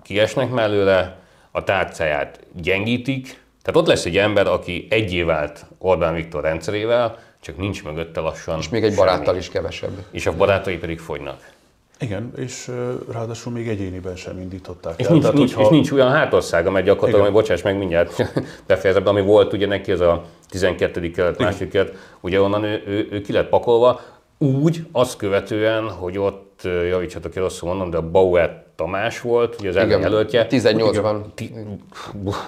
[0.03, 1.18] kiesnek mellőle,
[1.50, 7.56] a tárcáját gyengítik, tehát ott lesz egy ember, aki egyé vált Orbán Viktor rendszerével, csak
[7.56, 9.06] nincs mögötte lassan És még egy semmi.
[9.06, 10.04] baráttal is kevesebb.
[10.11, 11.56] És a barátai pedig fogynak.
[12.00, 12.70] Igen, és
[13.12, 15.11] ráadásul még egyéniben sem indították és el.
[15.12, 15.68] Nincs, Tehát, nincs, hogyha...
[15.68, 18.32] És nincs olyan hátországa, mert gyakorlatilag, hogy bocsáss meg mindjárt
[18.66, 21.11] befejezem, ami volt ugye neki ez a 12.
[21.11, 24.00] kelet, második kelet, ugye onnan ő, ő, ő ki lett pakolva,
[24.38, 29.69] úgy, azt követően, hogy ott, javítsatok ki rosszul mondom, de a Bauer Tamás volt, ugye
[29.69, 30.47] az ellenjelöltje.
[30.51, 31.21] 18-ban.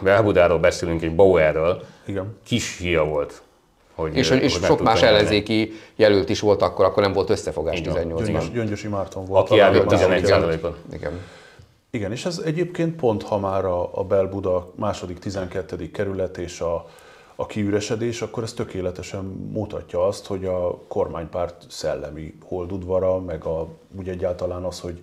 [0.03, 1.83] Belbudáról beszélünk, egy Bauerről.
[2.07, 2.37] Igen.
[2.45, 3.43] Kis hia volt.
[3.95, 7.81] Hogy, és, hogy, és sok más ellenzéki jelölt is volt akkor, akkor nem volt összefogás
[7.85, 8.49] 18-ban.
[8.53, 9.51] Gyöngyösi Márton volt.
[9.51, 11.12] Aki elvitt 11 on Igen.
[11.90, 15.90] Igen, és ez egyébként pont, ha már a, a Belbuda második, 12.
[15.90, 16.88] kerület és a,
[17.35, 24.09] a kiüresedés, akkor ez tökéletesen mutatja azt, hogy a kormánypárt szellemi holdudvara, meg a, úgy
[24.09, 25.01] egyáltalán az, hogy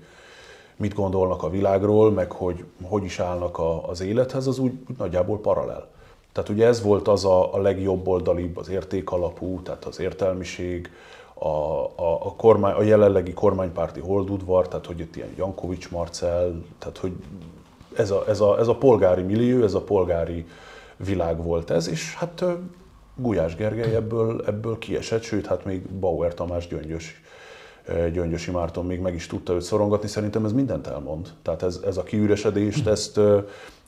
[0.78, 4.98] mit gondolnak a világról, meg hogy hogy is állnak a, az élethez, az úgy, úgy
[4.98, 5.88] nagyjából paralel.
[6.32, 10.90] Tehát ugye ez volt az a, a legjobb oldalibb, az értékalapú, tehát az értelmiség,
[11.34, 16.98] a, a, a, kormány, a jelenlegi kormánypárti holdudvar, tehát hogy itt ilyen Jankovics Marcel, tehát
[16.98, 17.12] hogy
[17.96, 20.46] ez a, ez, a, ez a polgári millió, ez a polgári
[20.96, 22.46] világ volt ez, és hát
[23.16, 27.22] Gulyás Gergely ebből, ebből kiesett, sőt, hát még Bauer Tamás Gyöngyös
[28.14, 31.30] Gyöngyösi Márton még meg is tudta őt szorongatni, szerintem ez mindent elmond.
[31.42, 32.90] Tehát ez, ez a kiüresedést, hm.
[32.90, 33.20] ezt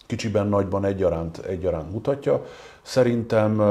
[0.05, 2.45] kicsiben, nagyban egyaránt, egyaránt mutatja.
[2.81, 3.61] Szerintem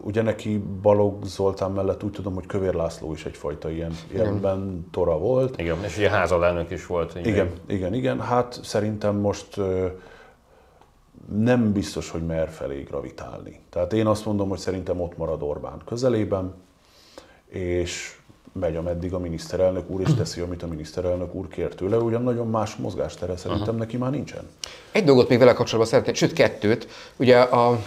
[0.00, 5.18] ugye neki Balog Zoltán mellett úgy tudom, hogy Kövér László is egyfajta ilyen érben tora
[5.18, 5.60] volt.
[5.60, 7.14] Igen, és ugye házalelnök is volt.
[7.14, 7.26] Igen.
[7.26, 8.20] igen, igen, igen.
[8.20, 9.60] Hát szerintem most
[11.32, 13.60] nem biztos, hogy mer felé gravitálni.
[13.70, 16.54] Tehát én azt mondom, hogy szerintem ott marad Orbán közelében,
[17.46, 18.20] és
[18.52, 22.46] megy, ameddig a miniszterelnök úr, és teszi, amit a miniszterelnök úr kér tőle, ugyan nagyon
[22.46, 24.42] más mozgástere szerintem neki már nincsen.
[24.92, 26.88] Egy dolgot még vele kapcsolatban szeretném, sőt kettőt.
[27.16, 27.78] Ugye a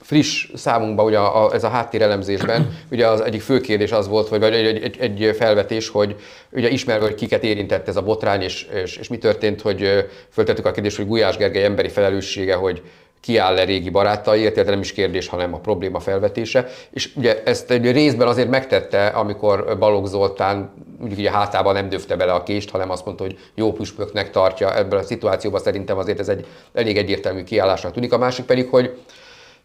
[0.00, 4.42] friss számunkban, ugye a, ez a háttérelemzésben, ugye az egyik fő kérdés az volt, vagy
[4.42, 6.16] egy, egy, egy felvetés, hogy
[6.50, 10.66] ugye ismerve, hogy kiket érintett ez a botrány, és, és, és mi történt, hogy föltettük
[10.66, 12.82] a kérdést, hogy Gulyás Gergely emberi felelőssége, hogy
[13.20, 16.66] kiáll-e régi barátaiért, illetve nem is kérdés, hanem a probléma felvetése.
[16.90, 22.16] És ugye ezt egy részben azért megtette, amikor Balogh Zoltán mondjuk ugye hátában nem döfte
[22.16, 24.76] bele a kést, hanem azt mondta, hogy jó püspöknek tartja.
[24.76, 28.12] Ebből a szituációban szerintem azért ez egy elég egyértelmű kiállásnak tűnik.
[28.12, 28.98] A másik pedig, hogy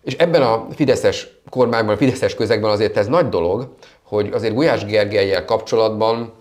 [0.04, 4.86] és ebben a Fideszes kormányban, a Fideszes közegben azért ez nagy dolog, hogy azért Gulyás
[4.86, 6.34] Gergelyel kapcsolatban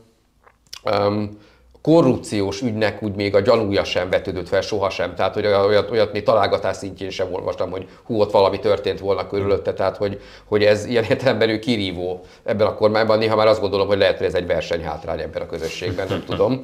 [0.85, 1.39] um,
[1.83, 5.15] korrupciós ügynek úgy még a gyanúja sem vetődött fel sohasem.
[5.15, 9.27] Tehát, hogy olyat, olyat még találgatás szintjén sem olvastam, hogy hú, ott valami történt volna
[9.27, 13.19] körülötte, tehát, hogy, hogy ez ilyen értelemben ő kirívó ebben a kormányban.
[13.19, 16.61] Néha már azt gondolom, hogy lehet, hogy ez egy versenyhátrány ebben a közösségben, nem tudom.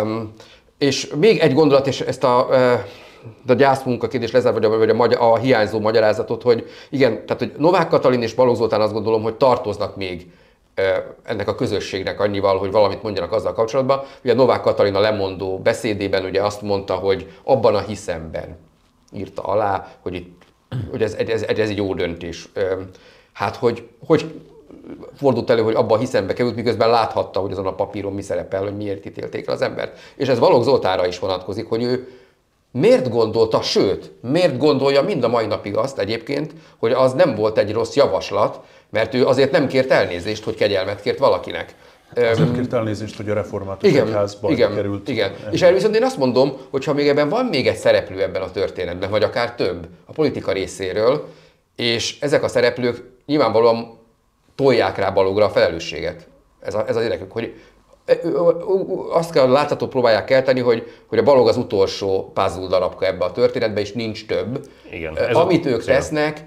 [0.00, 0.32] Um,
[0.78, 2.48] és még egy gondolat, és ezt a,
[3.46, 7.38] a gyászmunka kérdés lezár, vagy, a, vagy a, magyar, a hiányzó magyarázatot, hogy igen, tehát
[7.38, 10.26] hogy Novák Katalin és Balogh Zoltán azt gondolom, hogy tartoznak még
[11.22, 14.02] ennek a közösségnek annyival, hogy valamit mondjanak azzal kapcsolatban.
[14.24, 18.56] Ugye Novák Katalina lemondó beszédében ugye azt mondta, hogy abban a hiszemben
[19.12, 20.42] írta alá, hogy, itt,
[20.90, 22.48] hogy ez, ez, ez egy jó döntés.
[23.32, 24.40] Hát, hogy, hogy
[25.16, 28.62] fordult elő, hogy abban a hiszembe került, miközben láthatta, hogy azon a papíron mi szerepel,
[28.62, 29.98] hogy miért ítélték el az embert.
[30.16, 32.08] És ez Balogh Zoltára is vonatkozik, hogy ő
[32.70, 37.58] miért gondolta, sőt, miért gondolja mind a mai napig azt egyébként, hogy az nem volt
[37.58, 41.74] egy rossz javaslat, mert ő azért nem kért elnézést, hogy kegyelmet kért valakinek.
[42.16, 45.08] Azért kért elnézést, hogy a református igen, egyházba igen, került.
[45.08, 48.22] Igen, és erről viszont én azt mondom, hogy ha még ebben van még egy szereplő
[48.22, 51.28] ebben a történetben, vagy akár több a politika részéről,
[51.76, 53.98] és ezek a szereplők nyilvánvalóan
[54.54, 56.28] tolják rá balogra a felelősséget.
[56.60, 57.54] Ez, a, ez az érdekük, hogy
[59.12, 63.32] azt kell látható próbálják kelteni, hogy, hogy a balog az utolsó puzzle darabka ebbe a
[63.32, 64.68] történetbe, és nincs több.
[64.90, 66.44] Igen, ez Amit a, ők tesznek,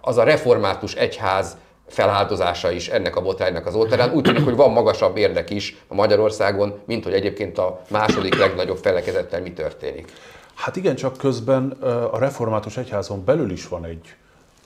[0.00, 4.12] az a református egyház feláldozása is ennek a botránynak az oltárán.
[4.12, 8.76] Úgy tűnik, hogy van magasabb érdek is a Magyarországon, mint hogy egyébként a második legnagyobb
[8.76, 10.12] felekezettel mi történik.
[10.54, 11.70] Hát igen, csak közben
[12.10, 14.14] a református egyházon belül is van egy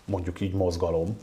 [0.05, 1.19] mondjuk így mozgalom,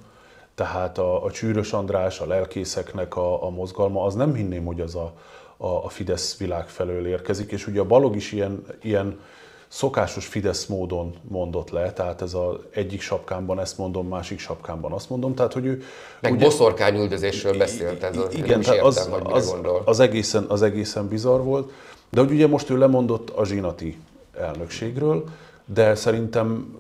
[0.56, 4.96] tehát a, a Csűrös András, a lelkészeknek a, a mozgalma, az nem hinném, hogy az
[4.96, 5.14] a,
[5.58, 9.20] a, a Fidesz világ felől érkezik, és ugye a Balog is ilyen, ilyen
[9.68, 15.10] szokásos Fidesz módon mondott le, tehát ez az egyik sapkámban ezt mondom, másik sapkámban azt
[15.10, 15.84] mondom, tehát hogy ő...
[16.20, 21.42] Meg ugye, boszorkányüldözésről beszélt, ez igen, értem, az, hogy az, az, egészen, az egészen bizarr
[21.42, 21.72] volt,
[22.10, 23.98] de hogy ugye most ő lemondott a zsinati
[24.38, 25.24] elnökségről,
[25.66, 26.76] de szerintem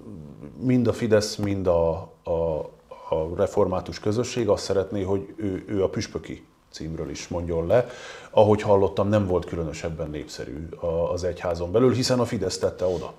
[0.59, 1.91] mind a Fidesz, mind a,
[2.23, 2.69] a,
[3.11, 7.89] a református közösség azt szeretné, hogy ő, ő a püspöki címről is mondjon le.
[8.29, 10.69] Ahogy hallottam, nem volt különösebben népszerű
[11.13, 13.13] az egyházon belül, hiszen a Fidesz tette oda.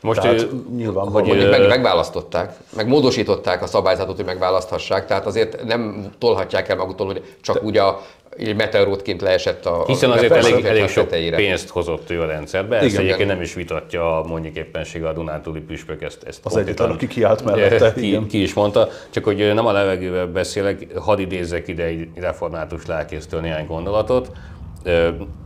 [0.00, 5.64] Most tehát ő, nyilván hogy meg, megválasztották, meg módosították a szabályzatot, hogy megválaszthassák, tehát azért
[5.64, 8.00] nem tolhatják el maguktól, hogy csak Te, úgy a
[8.36, 9.84] egy meteorótként leesett a...
[9.86, 11.36] Hiszen azért elég, elég sok tetejére.
[11.36, 15.60] pénzt hozott ő a rendszerbe, ezt igen, egyébként nem is vitatja mondjuk éppenség a Dunántúli
[15.60, 17.92] püspök, ezt, ezt Az egyetlen, aki kiállt mellette.
[18.00, 22.86] Ki, ki, is mondta, csak hogy nem a levegővel beszélek, hadd idézzek ide egy református
[22.86, 24.32] lelkésztől néhány gondolatot,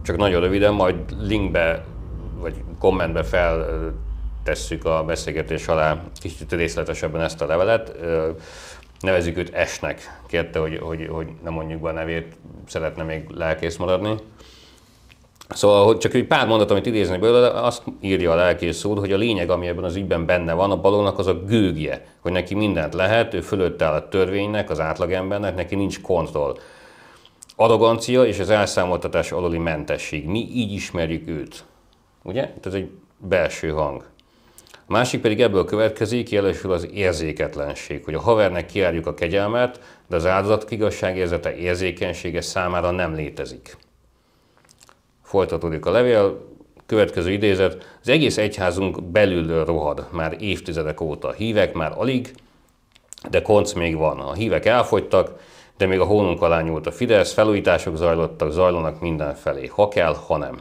[0.05, 1.85] csak nagyon röviden, majd linkbe
[2.39, 3.67] vagy kommentbe fel
[4.43, 7.95] tesszük a beszélgetés alá kicsit részletesebben ezt a levelet
[9.05, 12.37] nevezük őt Esnek, kérte, hogy, hogy, hogy nem mondjuk be a nevét,
[12.67, 14.15] szeretne még lelkész maradni.
[15.49, 19.13] Szóval hogy csak egy pár mondat, amit idéznek belőle, azt írja a lelkész úr, hogy
[19.13, 22.55] a lényeg, ami ebben az ügyben benne van, a balónak az a gőgje, hogy neki
[22.55, 26.57] mindent lehet, ő fölött áll a törvénynek, az átlagembernek, neki nincs kontroll.
[27.57, 30.27] Arrogancia és az elszámoltatás aluli mentesség.
[30.27, 31.65] Mi így ismerjük őt.
[32.23, 32.53] Ugye?
[32.63, 34.05] Ez egy belső hang.
[34.87, 40.17] A másik pedig ebből következik, jelesül az érzéketlenség, hogy a havernek kiárjuk a kegyelmet, de
[40.17, 43.77] az áldozat igazságérzete érzékenysége számára nem létezik.
[45.23, 46.53] Folytatódik a levél,
[46.87, 51.33] következő idézet, az egész egyházunk belül rohad már évtizedek óta.
[51.33, 52.35] Hívek már alig,
[53.31, 54.21] de konc még van.
[54.21, 55.41] A hívek elfogytak,
[55.77, 60.37] de még a hónunk alá nyúlt a Fidesz, felújítások zajlottak, zajlanak mindenfelé, ha kell, ha
[60.37, 60.59] nem.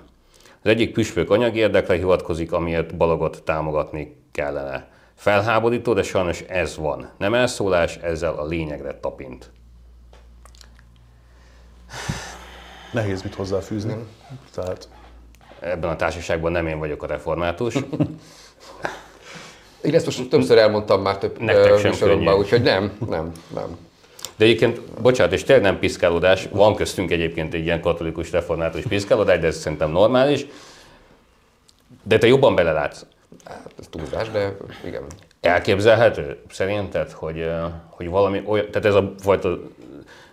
[0.63, 4.87] Az egyik püspök anyagi érdekre hivatkozik, amiért balogot támogatni kellene.
[5.15, 7.09] Felháborító, de sajnos ez van.
[7.17, 9.51] Nem elszólás, ezzel a lényegre tapint.
[12.91, 13.95] Nehéz mit hozzáfűzni.
[14.53, 14.89] Tehát...
[15.59, 17.75] Ebben a társaságban nem én vagyok a református.
[19.81, 23.77] Én ezt most többször elmondtam már több műsorokban, úgyhogy nem, nem, nem.
[24.43, 29.39] De egyébként, bocsánat, és tényleg nem piszkálódás, van köztünk egyébként egy ilyen katolikus református piszkálódás,
[29.39, 30.45] de ez szerintem normális.
[32.03, 33.05] De te jobban belelátsz.
[33.45, 35.03] Hát ez túlzás, de igen.
[35.41, 37.49] Elképzelhető szerinted, hogy,
[37.89, 39.59] hogy valami olyan, tehát ez a fajta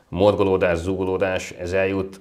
[0.09, 2.21] morgolódás, zúgolódás, ez eljut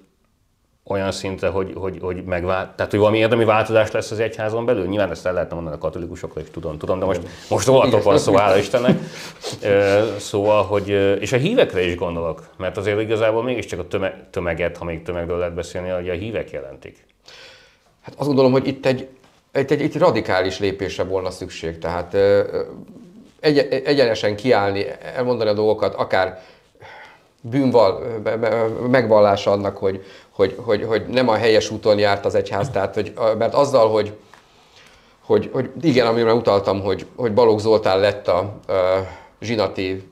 [0.92, 4.88] olyan szintre, hogy, hogy, hogy megvált, tehát hogy valami érdemi változás lesz az egyházon belül?
[4.88, 8.18] Nyilván ezt el lehetne mondani a katolikusokra is, tudom, tudom, de most, most rólatok van
[8.18, 9.00] szó, hála Istennek.
[10.18, 14.86] Szóval, hogy, és a hívekre is gondolok, mert azért igazából mégiscsak a tömeg, tömeget, ha
[14.86, 17.06] még tömegről lehet beszélni, hogy a hívek jelentik.
[18.02, 19.08] Hát azt gondolom, hogy itt egy,
[19.52, 21.78] egy, egy, egy radikális lépésre volna szükség.
[21.78, 22.14] Tehát
[23.40, 26.42] egy, egyenesen kiállni, elmondani a dolgokat, akár
[27.42, 28.22] bűnval,
[28.90, 33.14] megvallása annak, hogy, hogy, hogy, hogy nem a helyes úton járt az egyház, tehát, hogy,
[33.38, 34.14] mert azzal, hogy,
[35.26, 39.08] hogy, hogy igen, amire utaltam, hogy, hogy Balogh Zoltán lett a, a
[39.42, 40.10] zsinati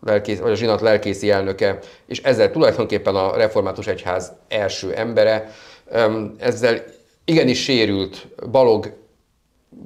[0.00, 5.50] lelkész, vagy a zsinat lelkészi elnöke, és ezzel tulajdonképpen a református egyház első embere,
[6.38, 6.84] ezzel
[7.24, 8.92] igenis sérült Balog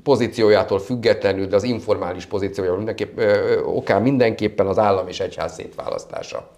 [0.02, 6.48] pozíciójától függetlenül, de az informális pozíciója mindenképp, ö, okán mindenképpen az állam és egyház szétválasztása.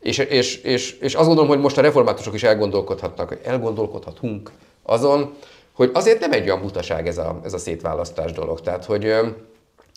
[0.00, 4.50] És, és, és, és azt gondolom, hogy most a reformátusok is elgondolkodhatnak, elgondolkodhatunk
[4.82, 5.34] azon,
[5.72, 8.60] hogy azért nem egy olyan butaság ez a, ez a szétválasztás dolog.
[8.60, 9.14] Tehát, hogy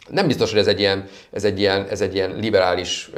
[0.09, 3.09] nem biztos, hogy ez egy ilyen, ez egy ilyen, ez egy ilyen liberális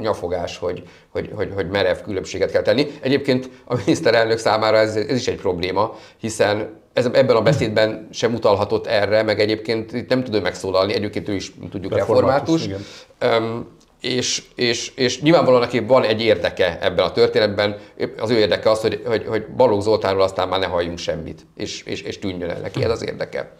[0.00, 2.86] nyafogás, hogy, hogy, hogy, hogy merev különbséget kell tenni.
[3.00, 8.34] Egyébként a miniszterelnök számára ez, ez is egy probléma, hiszen ez, ebben a beszédben sem
[8.34, 12.66] utalhatott erre, meg egyébként itt nem tud ő megszólalni, egyébként ő is tudjuk református.
[12.66, 13.74] református
[14.04, 17.76] és, és, és nyilvánvalóan neki van egy érdeke ebben a történetben,
[18.18, 21.82] az ő érdeke az, hogy, hogy, hogy Balogh Zoltánról aztán már ne halljunk semmit, és,
[21.82, 23.52] és, és tűnjön el neki, ez az érdeke.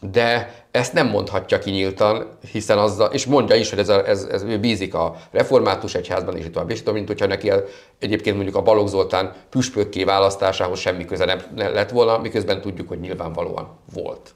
[0.00, 4.22] De ezt nem mondhatja ki nyíltan, hiszen azzal, és mondja is, hogy ez, a, ez,
[4.22, 7.52] ez ő bízik a református egyházban, és tovább, és tovább, mint hogyha neki
[7.98, 12.88] egyébként mondjuk a Balogh Zoltán püspökké választásához semmi köze nem, nem lett volna, miközben tudjuk,
[12.88, 14.34] hogy nyilvánvalóan volt.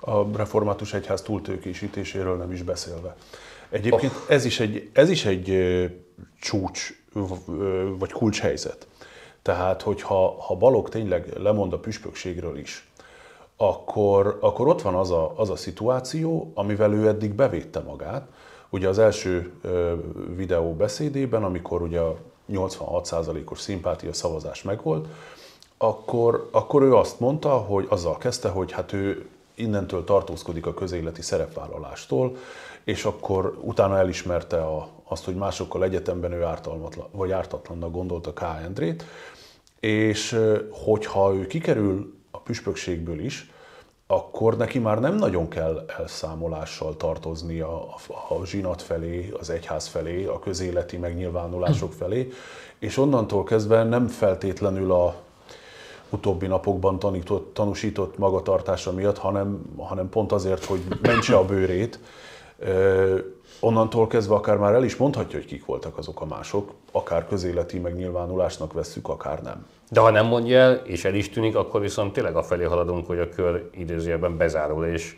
[0.00, 3.16] A református egyház túltőkésítéséről nem is beszélve.
[3.70, 4.20] Egyébként oh.
[4.28, 5.68] ez is egy, ez is egy
[6.40, 6.90] csúcs
[7.98, 8.86] vagy kulcshelyzet.
[9.42, 12.86] Tehát, hogyha ha Balog tényleg lemond a püspökségről is,
[13.56, 18.28] akkor, akkor ott van az a, az a szituáció, amivel ő eddig bevédte magát.
[18.70, 19.52] Ugye az első
[20.36, 22.16] videó beszédében, amikor ugye a
[22.52, 25.06] 86%-os szimpátia szavazás megvolt,
[25.78, 31.22] akkor, akkor ő azt mondta, hogy azzal kezdte, hogy hát ő innentől tartózkodik a közéleti
[31.22, 32.36] szerepvállalástól,
[32.84, 38.42] és akkor utána elismerte a, azt, hogy másokkal egyetemben ő ártalmatlan, vagy ártatlannak gondolta K.
[38.64, 39.04] Endrét,
[39.80, 40.40] és
[40.70, 43.50] hogyha ő kikerül a püspökségből is,
[44.06, 47.84] akkor neki már nem nagyon kell elszámolással tartozni a,
[48.28, 52.32] a, zsinat felé, az egyház felé, a közéleti megnyilvánulások felé,
[52.78, 55.14] és onnantól kezdve nem feltétlenül a
[56.10, 61.98] utóbbi napokban tanított, tanúsított magatartása miatt, hanem, hanem pont azért, hogy mentse a bőrét,
[63.60, 67.78] onnantól kezdve akár már el is mondhatja, hogy kik voltak azok a mások, akár közéleti
[67.78, 69.66] megnyilvánulásnak vesszük, akár nem.
[69.90, 73.18] De ha nem mondja el, és el is tűnik, akkor viszont tényleg afelé haladunk, hogy
[73.18, 75.16] a kör idézőjelben bezárul, és,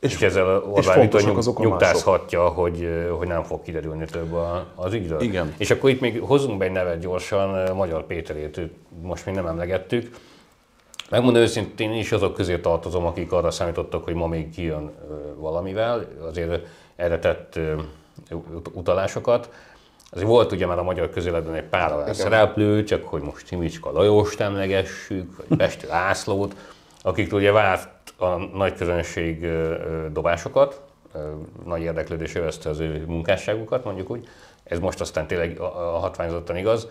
[0.00, 4.36] és, és ezzel Orbán Viktor nyug, nyugtázhatja, hogy, hogy nem fog kiderülni több
[4.74, 5.20] az ügyről.
[5.20, 5.54] Igen.
[5.58, 8.60] És akkor itt még hozunk be egy nevet gyorsan, Magyar Péterét,
[9.02, 10.16] most még nem emlegettük.
[11.10, 14.90] Megmondom őszintén, én is azok közé tartozom, akik arra számítottak, hogy ma még kijön
[15.36, 17.58] valamivel, azért erre tett
[18.72, 19.50] utalásokat.
[20.14, 23.92] Azért volt ugye már a magyar közéletben egy pár olyan szereplő, csak hogy most Timicska
[23.92, 26.56] Lajost emlegessük, vagy Pesti Lászlót,
[27.02, 29.46] akik ugye várt a nagy közönség
[30.12, 30.80] dobásokat,
[31.64, 34.28] nagy érdeklődés övezte az ő munkásságukat, mondjuk úgy.
[34.64, 36.88] Ez most aztán tényleg a hatványozottan igaz.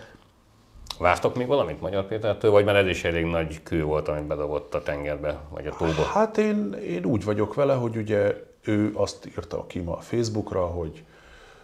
[0.99, 4.75] Vártok még valamit Magyar Pétertől, vagy már ez is elég nagy kő volt, amit bedobott
[4.75, 6.03] a tengerbe, vagy a tóba?
[6.13, 10.65] Hát én, én úgy vagyok vele, hogy ugye ő azt írta ki ma a Facebookra,
[10.65, 11.03] hogy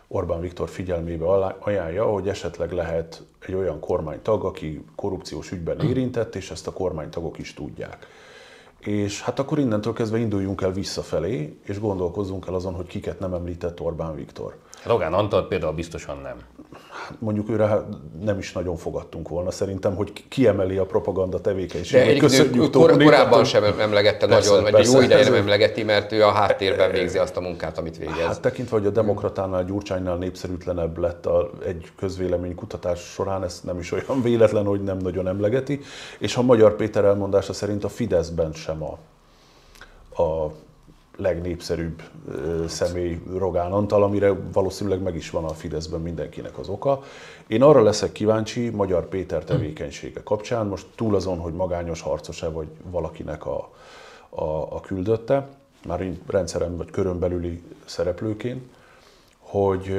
[0.07, 1.25] Orbán Viktor figyelmébe
[1.59, 7.37] ajánlja, hogy esetleg lehet egy olyan kormánytag, aki korrupciós ügyben érintett, és ezt a kormánytagok
[7.37, 8.07] is tudják.
[8.79, 13.33] És hát akkor innentől kezdve induljunk el visszafelé, és gondolkozzunk el azon, hogy kiket nem
[13.33, 14.55] említett Orbán Viktor.
[14.83, 16.35] Rogán Antal például biztosan nem.
[17.19, 17.81] Mondjuk őre
[18.21, 19.51] nem is nagyon fogadtunk volna.
[19.51, 22.13] Szerintem, hogy kiemeli a propaganda tevékenységet.
[22.13, 26.11] De Köszönjük, kor, korábban sem emlegette persze, nagyon, vagy persze, jó ideje nem emlegeti, mert
[26.11, 28.25] ő a háttérben végzi azt a munkát, amit végez.
[28.25, 33.91] Hát tekintve, hogy a demokratánál, Gyurcsánynál népszerűtlenebb lett a, egy közvéleménykutatás során, ez nem is
[33.91, 35.79] olyan véletlen, hogy nem nagyon emlegeti,
[36.19, 38.97] és a Magyar Péter elmondása szerint a Fideszben sem a,
[40.23, 40.51] a
[41.17, 42.01] legnépszerűbb
[42.67, 47.03] személy Rogán Antal, amire valószínűleg meg is van a Fideszben mindenkinek az oka.
[47.47, 52.67] Én arra leszek kíváncsi Magyar Péter tevékenysége kapcsán, most túl azon, hogy magányos harcos-e vagy
[52.91, 53.69] valakinek a,
[54.29, 54.43] a,
[54.75, 55.47] a küldötte,
[55.87, 58.63] már rendszerem vagy körön belüli szereplőként,
[59.39, 59.93] hogy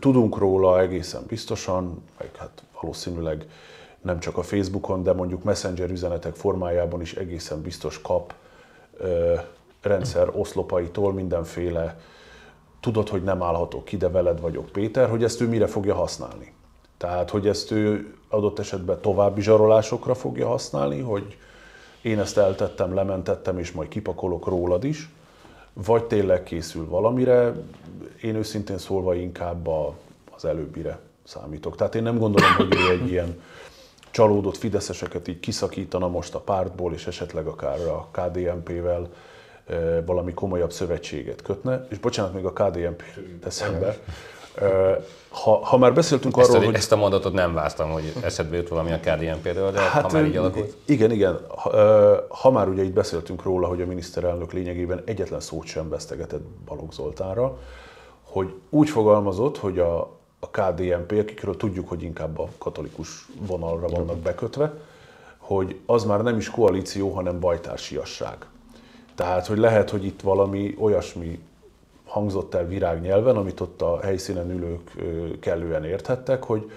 [0.00, 3.46] tudunk róla egészen biztosan, meg hát valószínűleg
[4.02, 8.34] nem csak a Facebookon, de mondjuk Messenger üzenetek formájában is egészen biztos kap
[9.86, 11.98] rendszer oszlopaitól mindenféle
[12.80, 16.52] tudod, hogy nem állhatok ki, de veled vagyok Péter, hogy ezt ő mire fogja használni.
[16.96, 21.36] Tehát, hogy ezt ő adott esetben további zsarolásokra fogja használni, hogy
[22.02, 25.10] én ezt eltettem, lementettem, és majd kipakolok rólad is,
[25.72, 27.52] vagy tényleg készül valamire,
[28.22, 29.94] én őszintén szólva inkább a,
[30.30, 31.76] az előbbire számítok.
[31.76, 33.40] Tehát én nem gondolom, hogy ő egy ilyen
[34.10, 39.08] csalódott fideszeseket így kiszakítana most a pártból, és esetleg akár a KDNP-vel
[40.04, 41.86] valami komolyabb szövetséget kötne.
[41.90, 43.02] És bocsánat, még a KDNP
[43.42, 43.96] teszem be.
[45.28, 46.74] Ha, ha már beszéltünk ezt arról, hogy...
[46.74, 50.26] Ezt a mondatot nem váztam, hogy eszedbe jut valami a KDNP-ről, de hát, ha már
[50.26, 50.76] így alakult.
[50.84, 51.40] Igen, igen.
[51.48, 51.70] Ha,
[52.28, 56.92] ha már ugye itt beszéltünk róla, hogy a miniszterelnök lényegében egyetlen szót sem vesztegetett Balogh
[56.92, 57.58] Zoltánra,
[58.22, 60.00] hogy úgy fogalmazott, hogy a,
[60.40, 64.72] a KDNP, akikről tudjuk, hogy inkább a katolikus vonalra vannak bekötve,
[65.38, 68.36] hogy az már nem is koalíció, hanem bajtársiasság.
[69.16, 71.40] Tehát, hogy lehet, hogy itt valami olyasmi
[72.04, 74.90] hangzott el virágnyelven, amit ott a helyszínen ülők
[75.40, 76.70] kellően érthettek, hogy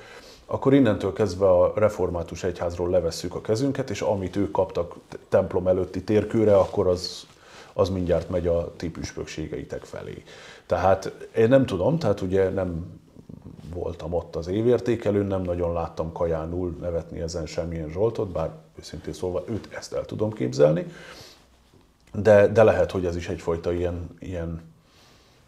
[0.45, 4.95] akkor innentől kezdve a református egyházról levesszük a kezünket, és amit ők kaptak
[5.29, 7.27] templom előtti térkőre, akkor az,
[7.73, 10.23] az mindjárt megy a ti püspökségeitek felé.
[10.65, 12.99] Tehát én nem tudom, tehát ugye nem
[13.73, 19.43] voltam ott az évértékelőn, nem nagyon láttam kajánul nevetni ezen semmilyen Zsoltot, bár őszintén szólva
[19.47, 20.85] őt ezt el tudom képzelni,
[22.13, 24.61] de, de lehet, hogy ez is egyfajta ilyen, ilyen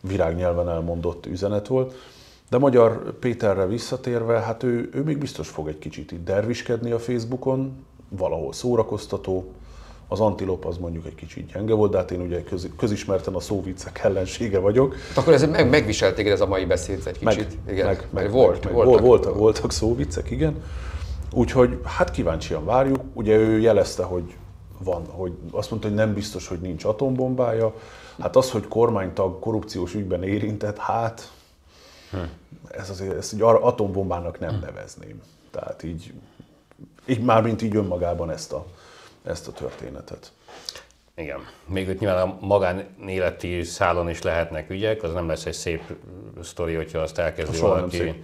[0.01, 1.93] virágnyelven elmondott üzenet volt.
[2.49, 6.99] De Magyar Péterre visszatérve, hát ő, ő még biztos fog egy kicsit itt derviskedni a
[6.99, 9.51] Facebookon, valahol szórakoztató,
[10.07, 13.39] az antilop az mondjuk egy kicsit gyenge volt, de hát én ugye köz, közismerten a
[13.39, 14.95] szóviccek ellensége vagyok.
[15.07, 17.57] Hát akkor ez meg, megviselt téged ez a mai beszéd egy kicsit?
[17.66, 17.86] Meg, igen.
[17.86, 20.64] Meg, meg, volt, meg, voltak, voltak, voltak szóviccek, igen.
[21.34, 22.99] Úgyhogy hát kíváncsian várjuk.
[23.14, 24.36] Ugye ő jelezte, hogy
[24.84, 27.74] van, hogy azt mondta, hogy nem biztos, hogy nincs atombombája.
[28.20, 31.32] Hát az, hogy kormánytag korrupciós ügyben érintett, hát
[32.12, 32.18] hm.
[32.72, 34.60] ez azért ezt egy atombombának nem hm.
[34.60, 35.22] nevezném.
[35.52, 36.14] Tehát így,
[37.06, 38.66] így már mint így önmagában ezt a,
[39.24, 40.32] ezt a történetet.
[41.16, 41.40] Igen.
[41.66, 45.82] Még ott nyilván a magánéleti szálon is lehetnek ügyek, az nem lesz egy szép
[46.44, 48.24] sztori, hogyha azt elkezdi valaki,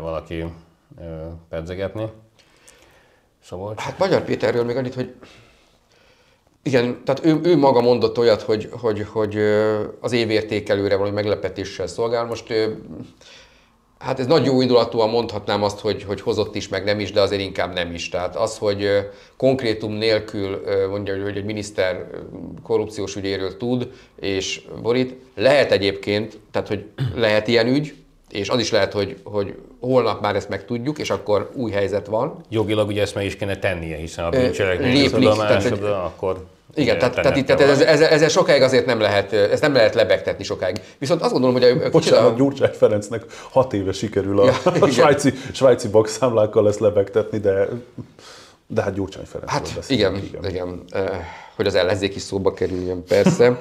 [0.00, 0.44] valaki
[1.48, 2.10] pedzegetni.
[3.42, 3.74] Szóval...
[3.76, 5.14] Hát Magyar Péterről még annyit, hogy
[6.68, 9.38] igen, tehát ő, ő maga mondott olyat, hogy, hogy, hogy
[10.00, 12.24] az évértékelőre valami meglepetéssel szolgál.
[12.24, 12.52] Most
[13.98, 17.20] Hát ez nagy jó indulatúan mondhatnám azt, hogy, hogy hozott is, meg nem is, de
[17.20, 18.08] azért inkább nem is.
[18.08, 18.88] Tehát az, hogy
[19.36, 20.60] konkrétum nélkül
[20.90, 22.06] mondja, hogy egy miniszter
[22.62, 23.90] korrupciós ügyéről tud,
[24.20, 27.94] és borít, lehet egyébként, tehát hogy lehet ilyen ügy,
[28.30, 32.44] és az is lehet, hogy, hogy holnap már ezt megtudjuk, és akkor új helyzet van.
[32.48, 36.46] Jogilag ugye ezt meg is kéne tennie, hiszen a bűncselekmény tudomása, akkor...
[36.78, 40.44] Igen, tehát, tehát, tehát ez, ez, ezzel sokáig azért nem lehet, ezt nem lehet lebegtetni
[40.44, 40.80] sokáig.
[40.98, 41.90] Viszont azt gondolom, hogy a...
[41.90, 42.36] Bocsánat, a...
[42.36, 47.68] Gyurcsány Ferencnek hat éve sikerül a, ja, a svájci, svájci bankszámlákkal ezt lebegtetni, de,
[48.66, 49.50] de hát Gyurcsány Ferenc.
[49.50, 50.84] Hát igen, igen, igen,
[51.56, 53.58] hogy az ellenzék is szóba kerüljön, persze.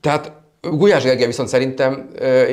[0.00, 0.32] tehát
[0.70, 2.08] Gulyás Gergely viszont szerintem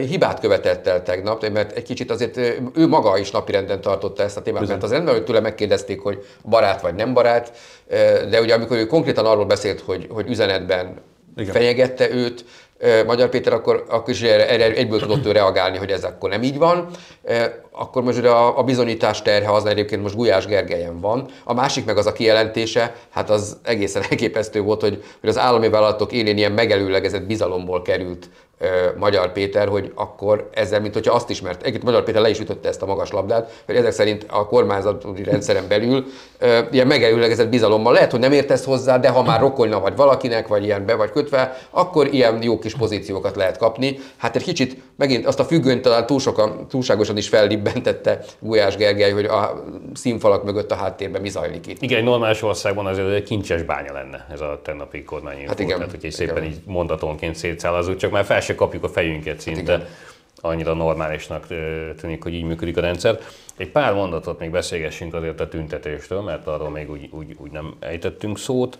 [0.09, 2.37] hibát követett el tegnap, mert egy kicsit azért
[2.75, 4.75] ő maga is napirenden tartotta ezt a témát, Bizony.
[4.75, 7.51] mert az rendben, hogy tőle megkérdezték, hogy barát vagy nem barát,
[8.29, 11.01] de ugye amikor ő konkrétan arról beszélt, hogy, hogy üzenetben
[11.37, 11.53] Igen.
[11.53, 12.45] fenyegette őt,
[13.05, 16.57] Magyar Péter, akkor, akkor is erre egyből tudott ő reagálni, hogy ez akkor nem így
[16.57, 16.87] van.
[17.71, 21.25] Akkor most a, a bizonyítás terhe az egyébként most Gulyás Gergelyen van.
[21.43, 25.69] A másik meg az a kijelentése, hát az egészen elképesztő volt, hogy, hogy az állami
[25.69, 28.29] vállalatok élén ilyen megelőlegezett bizalomból került
[28.97, 32.67] Magyar Péter, hogy akkor ezzel, mint hogyha azt ismert, egyébként Magyar Péter le is ütötte
[32.67, 36.05] ezt a magas labdát, hogy ezek szerint a kormányzati rendszeren belül
[36.71, 40.63] ilyen megelőlegezett bizalommal lehet, hogy nem értesz hozzá, de ha már rokolna vagy valakinek, vagy
[40.63, 43.99] ilyen be vagy kötve, akkor ilyen jó kis pozíciókat lehet kapni.
[44.17, 49.11] Hát egy kicsit megint azt a függönyt talán túl sokan, túlságosan is fellibbentette Gulyás Gergely,
[49.11, 51.81] hogy a színfalak mögött a háttérben mi zajlik itt.
[51.81, 55.47] Igen, egy normális országban azért egy kincses bánya lenne ez a tennapi kormány.
[55.47, 55.77] Hát igen.
[55.77, 56.49] Tehát, hogy szépen igen.
[56.49, 59.71] így mondatonként szétszálazunk, csak már fel se kapjuk a fejünket szinte.
[59.71, 59.87] Hát
[60.41, 61.47] annyira normálisnak
[61.97, 63.19] tűnik, hogy így működik a rendszer.
[63.57, 67.75] Egy pár mondatot még beszélgessünk azért a tüntetéstől, mert arról még úgy, úgy, úgy nem
[67.79, 68.77] ejtettünk szót.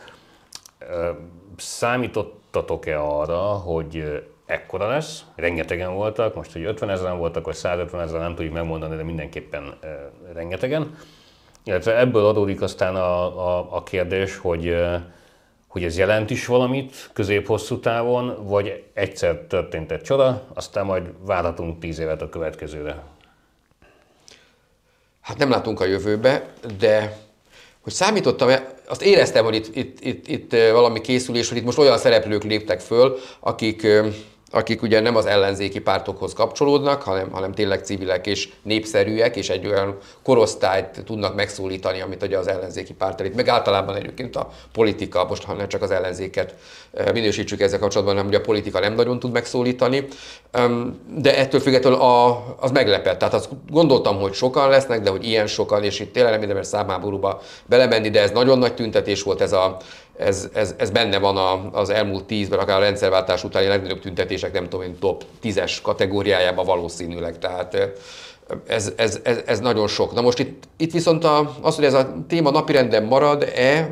[1.57, 8.21] Számítottatok-e arra, hogy ekkora lesz, rengetegen voltak, most hogy 50 ezeren voltak, vagy 150 ezeren,
[8.21, 9.73] nem tudjuk megmondani, de mindenképpen
[10.33, 10.97] rengetegen.
[11.63, 14.75] Illetve ebből adódik aztán a, a, a kérdés, hogy
[15.73, 21.79] hogy ez jelent is valamit közép-hosszú távon, vagy egyszer történt egy csoda, aztán majd várhatunk
[21.79, 23.03] tíz évet a következőre.
[25.21, 27.17] Hát nem látunk a jövőbe, de
[27.81, 28.49] hogy számítottam,
[28.87, 32.79] azt éreztem, hogy itt, itt, itt, itt valami készülés, hogy itt most olyan szereplők léptek
[32.79, 33.87] föl, akik
[34.55, 39.67] akik ugye nem az ellenzéki pártokhoz kapcsolódnak, hanem, hanem tényleg civilek és népszerűek, és egy
[39.67, 45.25] olyan korosztályt tudnak megszólítani, amit ugye az ellenzéki párt elit, meg általában egyébként a politika,
[45.25, 46.55] most ha nem csak az ellenzéket
[46.93, 50.07] eh, minősítsük ezzel kapcsolatban, hanem ugye a politika nem nagyon tud megszólítani,
[51.17, 53.17] de ettől függetlenül a, az meglepett.
[53.17, 56.67] Tehát azt gondoltam, hogy sokan lesznek, de hogy ilyen sokan, és itt tényleg nem érdemes
[56.67, 59.77] számáborúba belemenni, de ez nagyon nagy tüntetés volt ez a
[60.17, 64.53] ez, ez, ez benne van a, az elmúlt tízben, akár a rendszerváltás utáni legnagyobb tüntetések,
[64.53, 67.39] nem tudom én, top 10-es kategóriájában valószínűleg.
[67.39, 67.77] Tehát
[68.67, 70.13] ez, ez, ez, ez nagyon sok.
[70.13, 73.89] Na most itt, itt viszont a, az, hogy ez a téma napirenden marad-e,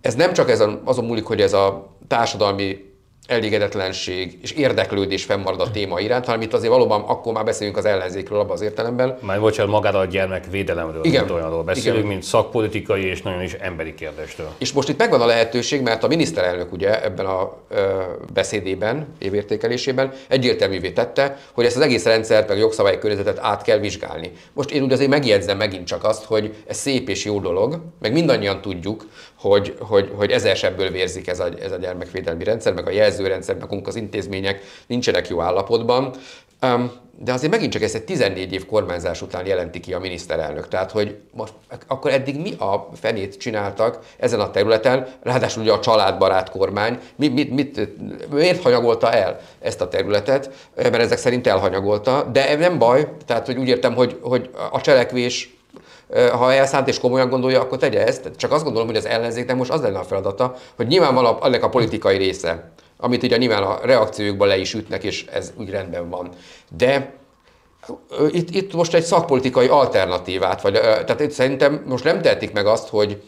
[0.00, 2.85] ez nem csak ez azon múlik, hogy ez a társadalmi
[3.26, 7.84] elégedetlenség és érdeklődés fennmarad a téma iránt, hanem itt azért valóban akkor már beszélünk az
[7.84, 9.18] ellenzékről abban az értelemben.
[9.20, 11.24] Már bocsánat, magáról a gyermekvédelemről, Igen.
[11.24, 12.08] mint olyanról beszélünk, Igen.
[12.10, 14.48] mint szakpolitikai és nagyon is emberi kérdéstől.
[14.58, 18.02] És most itt megvan a lehetőség, mert a miniszterelnök ugye ebben a ö,
[18.32, 24.30] beszédében, évértékelésében egyértelművé tette, hogy ezt az egész rendszert, meg jogszabályi környezetet át kell vizsgálni.
[24.52, 28.12] Most én úgy azért megjegyzem megint csak azt, hogy ez szép és jó dolog, meg
[28.12, 29.06] mindannyian tudjuk,
[29.38, 33.56] hogy, hogy, hogy ezer sebből vérzik ez a, ez a gyermekvédelmi rendszer, meg a jelzőrendszer,
[33.56, 36.10] meg az intézmények nincsenek jó állapotban.
[37.18, 40.68] De azért megint csak ezt egy 14 év kormányzás után jelenti ki a miniszterelnök.
[40.68, 41.52] Tehát, hogy most
[41.86, 47.34] akkor eddig mi a fenét csináltak ezen a területen, ráadásul ugye a családbarát kormány, mit,
[47.34, 47.88] mit, mit,
[48.30, 53.58] miért hanyagolta el ezt a területet, mert ezek szerint elhanyagolta, de nem baj, tehát hogy
[53.58, 55.56] úgy értem, hogy, hogy a cselekvés
[56.32, 58.30] ha elszánt és komolyan gondolja, akkor tegye ezt.
[58.36, 61.64] Csak azt gondolom, hogy az ellenzéknek most az lenne a feladata, hogy nyilván van ennek
[61.64, 66.10] a politikai része, amit ugye nyilván a reakciókban le is ütnek, és ez úgy rendben
[66.10, 66.30] van.
[66.76, 67.14] De
[68.30, 72.88] itt, itt most egy szakpolitikai alternatívát, vagy, tehát itt szerintem most nem tehetik meg azt,
[72.88, 73.22] hogy,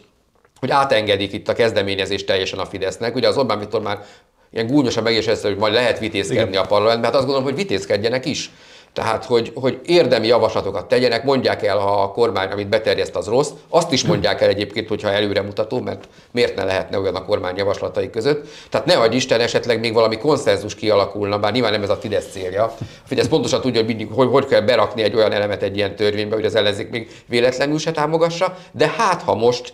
[0.60, 3.14] hogy átengedik itt a kezdeményezést teljesen a Fidesznek.
[3.14, 4.04] Ugye az Orbán Viktor már
[4.52, 6.62] ilyen gúnyosan megésezte, hogy majd lehet vitézkedni Igen.
[6.62, 8.50] a parlamentben, hát azt gondolom, hogy vitézkedjenek is.
[8.92, 13.50] Tehát, hogy, hogy érdemi javaslatokat tegyenek, mondják el, ha a kormány, amit beterjeszt, az rossz.
[13.68, 18.10] Azt is mondják el egyébként, hogyha előremutató, mert miért ne lehetne olyan a kormány javaslatai
[18.10, 18.48] között.
[18.70, 22.30] Tehát ne adj Isten, esetleg még valami konszenzus kialakulna, bár nyilván nem ez a Fidesz
[22.30, 22.64] célja.
[22.64, 22.74] A
[23.06, 26.34] Fidesz pontosan tudja, hogy, mindig, hogy, hogy kell berakni egy olyan elemet egy ilyen törvénybe,
[26.34, 29.72] hogy az ellenzék még véletlenül se támogassa, de hát ha most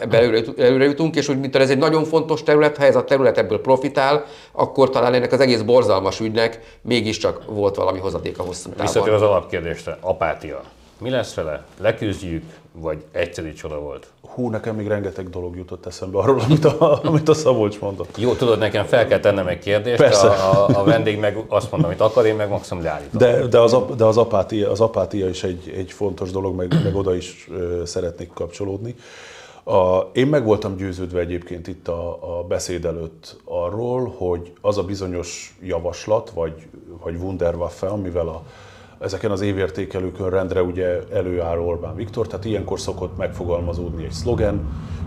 [0.00, 3.04] ebbe előre, előre jutunk, és úgy, mint ez egy nagyon fontos terület, ha ez a
[3.04, 8.68] terület ebből profitál, akkor talán ennek az egész borzalmas ügynek mégiscsak volt valami hozadéka hosszú
[8.68, 8.86] távon.
[8.86, 10.62] Visszatér az alapkérdésre, apátia.
[10.98, 11.64] Mi lesz vele?
[11.80, 14.06] Leküzdjük, vagy egyszerű csoda volt?
[14.34, 18.18] Hú, nekem még rengeteg dolog jutott eszembe arról, amit a, amit a Szabolcs mondott.
[18.18, 20.26] Jó, tudod, nekem fel kell tennem egy kérdést, Persze.
[20.26, 23.18] A, a, a vendég meg azt mondom, amit akar, én meg maximum leállítom.
[23.18, 26.96] De, de, az, de az, apátia, az apátia is egy, egy fontos dolog, meg, meg
[26.96, 28.94] oda is ö, szeretnék kapcsolódni.
[29.64, 34.82] A, én meg voltam győződve egyébként itt a, a beszéd előtt arról, hogy az a
[34.82, 36.68] bizonyos javaslat, vagy,
[37.02, 38.42] vagy Wunderwaffe, amivel a,
[38.98, 44.60] ezeken az évértékelőkön rendre ugye előáll Orbán Viktor, tehát ilyenkor szokott megfogalmazódni egy szlogen,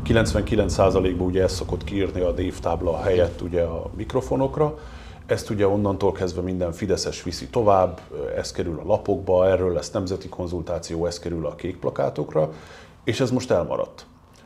[0.08, 4.78] 99%-ban ugye ezt szokott kiírni a névtábla helyett ugye a mikrofonokra,
[5.26, 8.00] ezt ugye onnantól kezdve minden Fideszes viszi tovább,
[8.36, 12.52] ez kerül a lapokba, erről lesz nemzeti konzultáció, ez kerül a kék plakátokra,
[13.04, 14.06] és ez most elmaradt.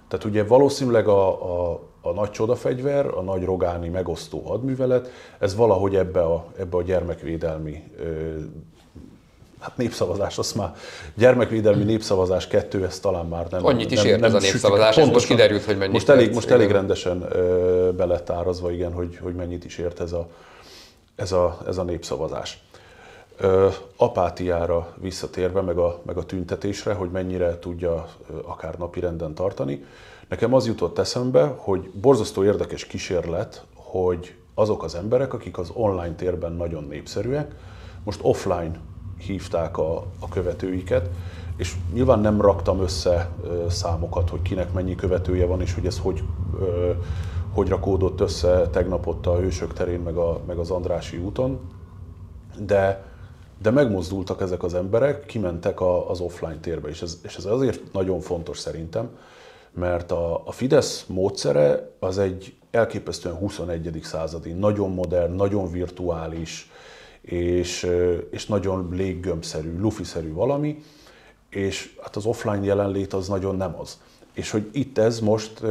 [0.10, 1.28] Tehát ugye valószínűleg a,
[1.72, 6.82] a, a nagy csodafegyver, a nagy rogáni megosztó hadművelet, ez valahogy ebbe a, ebbe a
[6.82, 8.38] gyermekvédelmi ö,
[9.60, 10.76] hát népszavazás, azt már
[11.16, 13.66] gyermekvédelmi népszavazás kettő, ez talán már nem.
[13.66, 15.93] Annyit is nem, ért nem ez a népszavazás, ez most kiderült, hogy mennyit.
[15.93, 20.12] Most elég, most elég rendesen ö, belett árazva, igen, hogy, hogy mennyit is ért ez
[20.12, 20.28] a,
[21.16, 22.64] ez a, ez a népszavazás.
[23.98, 28.08] Apátiára visszatérve, meg a, meg a tüntetésre, hogy mennyire tudja
[28.46, 29.86] akár napi renden tartani.
[30.28, 36.16] Nekem az jutott eszembe, hogy borzasztó érdekes kísérlet, hogy azok az emberek, akik az online
[36.16, 37.56] térben nagyon népszerűek,
[38.04, 38.80] most offline
[39.18, 41.10] hívták a, a követőiket,
[41.58, 43.30] és nyilván nem raktam össze
[43.70, 46.24] számokat, hogy kinek mennyi követője van, és hogy ez hogy,
[47.54, 51.60] hogy rakódott össze tegnap ott a Hősök terén, meg, a, meg az Andrási úton,
[52.60, 53.09] de
[53.62, 57.93] de megmozdultak ezek az emberek, kimentek a, az offline térbe, és ez, és ez azért
[57.93, 59.10] nagyon fontos szerintem,
[59.74, 63.99] mert a, a Fidesz módszere az egy elképesztően 21.
[64.03, 66.72] századi, nagyon modern, nagyon virtuális,
[67.22, 67.89] és,
[68.32, 70.84] és nagyon léggömbszerű, lufiszerű valami,
[71.49, 73.99] és hát az offline jelenlét az nagyon nem az.
[74.34, 75.64] És hogy itt ez most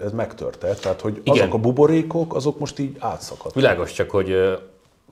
[0.00, 1.40] ez megtörte, tehát hogy Igen.
[1.42, 3.54] azok a buborékok, azok most így átszakadtak.
[3.54, 4.34] Világos, csak hogy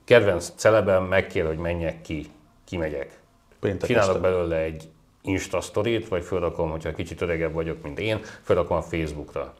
[0.03, 2.25] kedvenc celebem megkér, hogy menjek ki,
[2.65, 3.19] kimegyek.
[3.59, 4.29] Péntek Csinálok este.
[4.29, 4.87] belőle egy
[5.21, 9.53] Insta sztorit, vagy fölrakom, hogyha kicsit öregebb vagyok, mint én, fölrakom a Facebookra.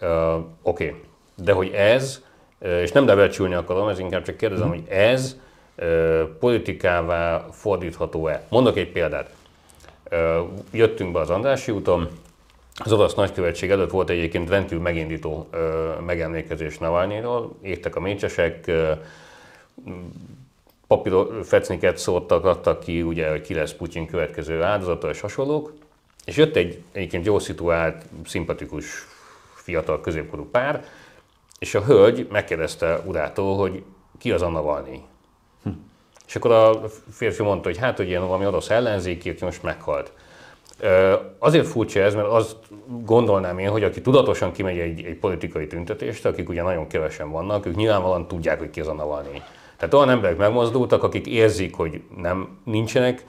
[0.00, 1.00] Uh, Oké, okay.
[1.36, 2.22] de hogy ez,
[2.58, 4.70] és nem lebecsülni akarom, ez inkább csak kérdezem, mm.
[4.70, 5.36] hogy ez
[5.76, 8.46] uh, politikává fordítható-e.
[8.48, 9.34] Mondok egy példát.
[10.10, 12.08] Uh, jöttünk be az Andrási úton,
[12.76, 18.92] az orosz nagykövetség előtt volt egyébként rendkívül megindító ö, megemlékezés Navalnyiról, értek a mécsesek, ö,
[21.42, 25.72] fecniket szórtak, adtak ki, ugye, hogy ki lesz Putyin következő áldozata és hasonlók,
[26.24, 28.86] és jött egy egyébként jó szituált, szimpatikus,
[29.54, 30.84] fiatal, középkorú pár,
[31.58, 33.82] és a hölgy megkérdezte urától, hogy
[34.18, 35.02] ki az a Navalnyi.
[35.62, 35.70] Hm.
[36.26, 40.12] És akkor a férfi mondta, hogy hát, hogy ilyen valami orosz ellenzéki, aki most meghalt.
[41.38, 42.56] Azért furcsa ez, mert azt
[43.04, 47.66] gondolnám én, hogy aki tudatosan kimegy egy, egy politikai tüntetést, akik ugye nagyon kevesen vannak,
[47.66, 49.42] ők nyilvánvalóan tudják, hogy ki az a Navalnyi.
[49.76, 53.24] Tehát olyan emberek megmozdultak, akik érzik, hogy nem nincsenek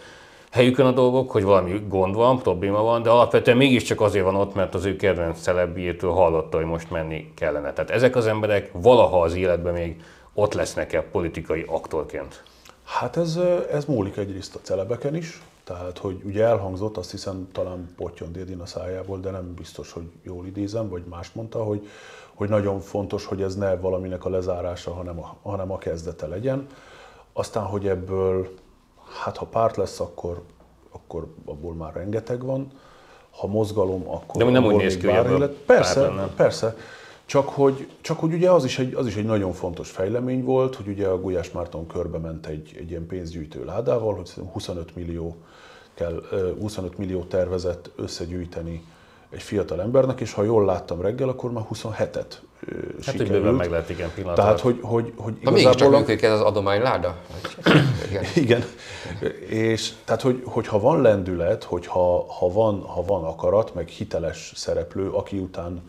[0.52, 4.56] helyükön a dolgok, hogy valami gond van, probléma van, de alapvetően mégiscsak azért van ott,
[4.56, 7.74] mert az ő kedvenc celebjétől hallotta, hogy most menni kellene.
[7.74, 10.02] Tehát ezek az emberek valaha az életben még
[10.34, 12.44] ott lesznek-e politikai aktorként?
[12.84, 13.40] Hát ez,
[13.72, 18.60] ez múlik egyrészt a celebeken is, tehát, hogy ugye elhangzott, azt hiszem talán Potyon Dédin
[18.60, 21.88] a szájából, de nem biztos, hogy jól idézem, vagy más mondta, hogy,
[22.36, 26.68] hogy nagyon fontos, hogy ez ne valaminek a lezárása, hanem a, hanem a kezdete legyen.
[27.34, 28.50] Aztán, hogy ebből,
[29.24, 30.42] hát ha párt lesz, akkor,
[30.92, 32.72] akkor abból már rengeteg van.
[33.32, 36.76] Ha mozgalom, akkor De nem úgy néz ki, hogy Persze, persze.
[37.26, 40.76] Csak hogy, csak hogy ugye az is, egy, az is egy nagyon fontos fejlemény volt,
[40.76, 45.36] hogy ugye a Gulyás Márton körbe ment egy, egy ilyen pénzgyűjtő ládával, hogy 25 millió
[45.94, 46.24] kell
[46.60, 48.84] 25 millió tervezett összegyűjteni
[49.30, 52.26] egy fiatal embernek, és ha jól láttam reggel, akkor már 27-et
[53.06, 53.46] hát, sikerült.
[53.46, 54.36] Hát, meg lehet, igen, pillanat.
[54.36, 55.52] Tehát, hogy, hogy, hogy igazából...
[55.52, 57.16] mégiscsak működik ez az adományláda?
[58.10, 58.24] igen.
[58.44, 58.64] igen.
[59.48, 63.88] És tehát, hogy, hogy ha van lendület, hogy ha, ha, van, ha van akarat, meg
[63.88, 65.82] hiteles szereplő, aki után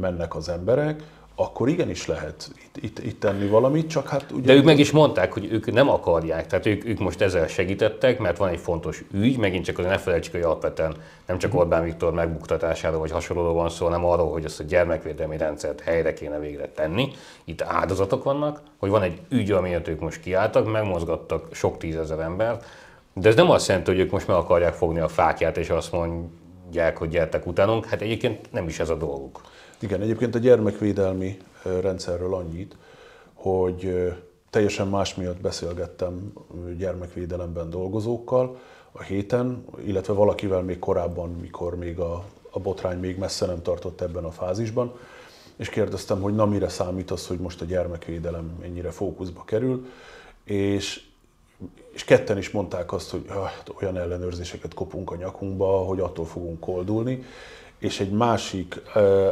[0.00, 1.02] mennek az emberek,
[1.40, 4.46] akkor igenis lehet itt, itt, itt tenni valamit, csak hát ugye...
[4.46, 8.18] De ők meg is mondták, hogy ők nem akarják, tehát ők, ők most ezzel segítettek,
[8.18, 10.94] mert van egy fontos ügy, megint csak azért ne felejtsük, hogy alapvetően
[11.26, 15.36] nem csak Orbán Viktor megbuktatásáról vagy hasonlóról van szó, hanem arról, hogy ezt a gyermekvédelmi
[15.36, 17.12] rendszert helyre kéne végre tenni.
[17.44, 22.64] Itt áldozatok vannak, hogy van egy ügy, amiért ők most kiálltak, megmozgattak sok tízezer embert,
[23.12, 25.92] de ez nem azt jelenti, hogy ők most meg akarják fogni a fákját, és azt
[25.92, 27.86] mondják, hogy gyertek utánunk.
[27.86, 29.40] Hát egyébként nem is ez a dolguk.
[29.80, 32.76] Igen, egyébként a gyermekvédelmi rendszerről annyit,
[33.34, 34.12] hogy
[34.50, 36.32] teljesen más miatt beszélgettem
[36.76, 38.58] gyermekvédelemben dolgozókkal
[38.92, 44.00] a héten, illetve valakivel még korábban, mikor még a, a botrány még messze nem tartott
[44.00, 44.98] ebben a fázisban,
[45.56, 49.86] és kérdeztem, hogy na mire számít az, hogy most a gyermekvédelem ennyire fókuszba kerül,
[50.44, 51.04] és,
[51.92, 56.60] és ketten is mondták azt, hogy hát olyan ellenőrzéseket kopunk a nyakunkba, hogy attól fogunk
[56.60, 57.24] koldulni,
[57.78, 58.82] és egy másik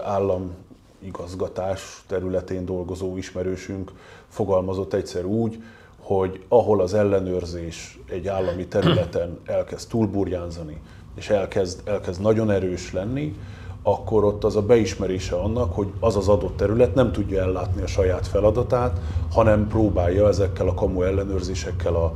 [0.05, 0.55] állam
[0.99, 3.92] igazgatás területén dolgozó ismerősünk
[4.28, 5.62] fogalmazott egyszer úgy,
[6.01, 10.80] hogy ahol az ellenőrzés egy állami területen elkezd túlburjánzani,
[11.14, 13.36] és elkezd, elkezd nagyon erős lenni,
[13.82, 17.86] akkor ott az a beismerése annak, hogy az az adott terület nem tudja ellátni a
[17.86, 19.01] saját feladatát,
[19.32, 22.14] hanem próbálja ezekkel a kamu ellenőrzésekkel a,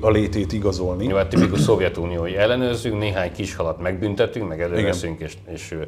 [0.00, 1.04] a létét igazolni.
[1.04, 5.78] Jó, hát tipikus Szovjetuniói ellenőrzünk, néhány kis halat megbüntetünk, meg előveszünk, és, és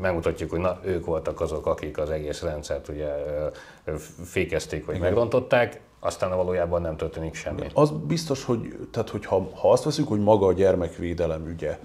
[0.00, 3.08] megmutatjuk, hogy na, ők voltak azok, akik az egész rendszert ugye
[4.24, 5.06] fékezték, vagy Igen.
[5.06, 7.66] megrontották, aztán valójában nem történik semmi.
[7.74, 11.78] Az biztos, hogy, tehát, hogy ha, ha azt veszük, hogy maga a gyermekvédelem ügye,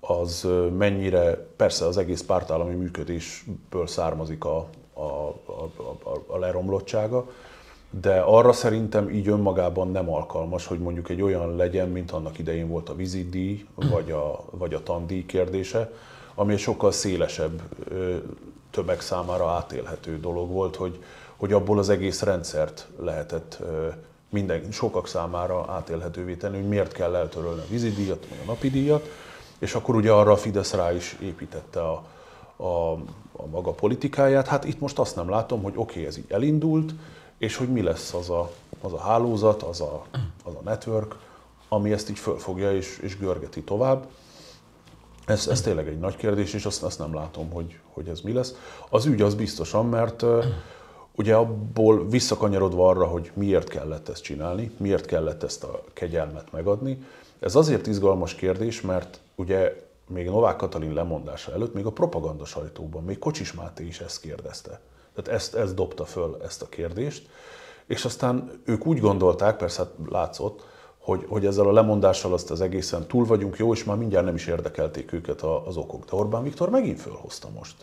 [0.00, 5.70] az mennyire, persze az egész pártállami működésből származik a, a, a,
[6.02, 7.26] a, a leromlottsága,
[7.90, 12.68] de arra szerintem így önmagában nem alkalmas, hogy mondjuk egy olyan legyen, mint annak idején
[12.68, 15.92] volt a vizitdíj, vagy a, vagy a tandíj kérdése,
[16.34, 17.62] ami egy sokkal szélesebb
[18.70, 20.98] többek számára átélhető dolog volt, hogy,
[21.36, 23.62] hogy abból az egész rendszert lehetett
[24.28, 29.08] minden, sokak számára átélhetővé tenni, hogy miért kell eltörölni a vizidíjat, vagy a napi díjat,
[29.58, 32.02] és akkor ugye arra a Fidesz rá is építette a,
[32.56, 32.92] a,
[33.32, 34.46] a maga politikáját.
[34.46, 36.92] Hát itt most azt nem látom, hogy oké, okay, ez így elindult,
[37.40, 40.04] és hogy mi lesz az a, az a hálózat, az a,
[40.44, 41.16] az a network,
[41.68, 44.06] ami ezt így fölfogja és, és görgeti tovább.
[45.26, 48.32] Ez, ez tényleg egy nagy kérdés, és azt, azt nem látom, hogy, hogy ez mi
[48.32, 48.54] lesz.
[48.90, 50.24] Az ügy az biztosan, mert
[51.14, 57.04] ugye abból visszakanyarodva arra, hogy miért kellett ezt csinálni, miért kellett ezt a kegyelmet megadni,
[57.38, 63.04] ez azért izgalmas kérdés, mert ugye még Novák Katalin lemondása előtt, még a propaganda sajtóban,
[63.04, 64.80] még Kocsis Máté is ezt kérdezte.
[65.14, 67.28] Tehát ezt, ezt dobta föl ezt a kérdést,
[67.86, 70.64] és aztán ők úgy gondolták, persze hát látszott,
[70.98, 74.34] hogy, hogy ezzel a lemondással azt az egészen túl vagyunk, jó, és már mindjárt nem
[74.34, 76.04] is érdekelték őket az okok.
[76.04, 77.74] De Orbán Viktor megint fölhozta most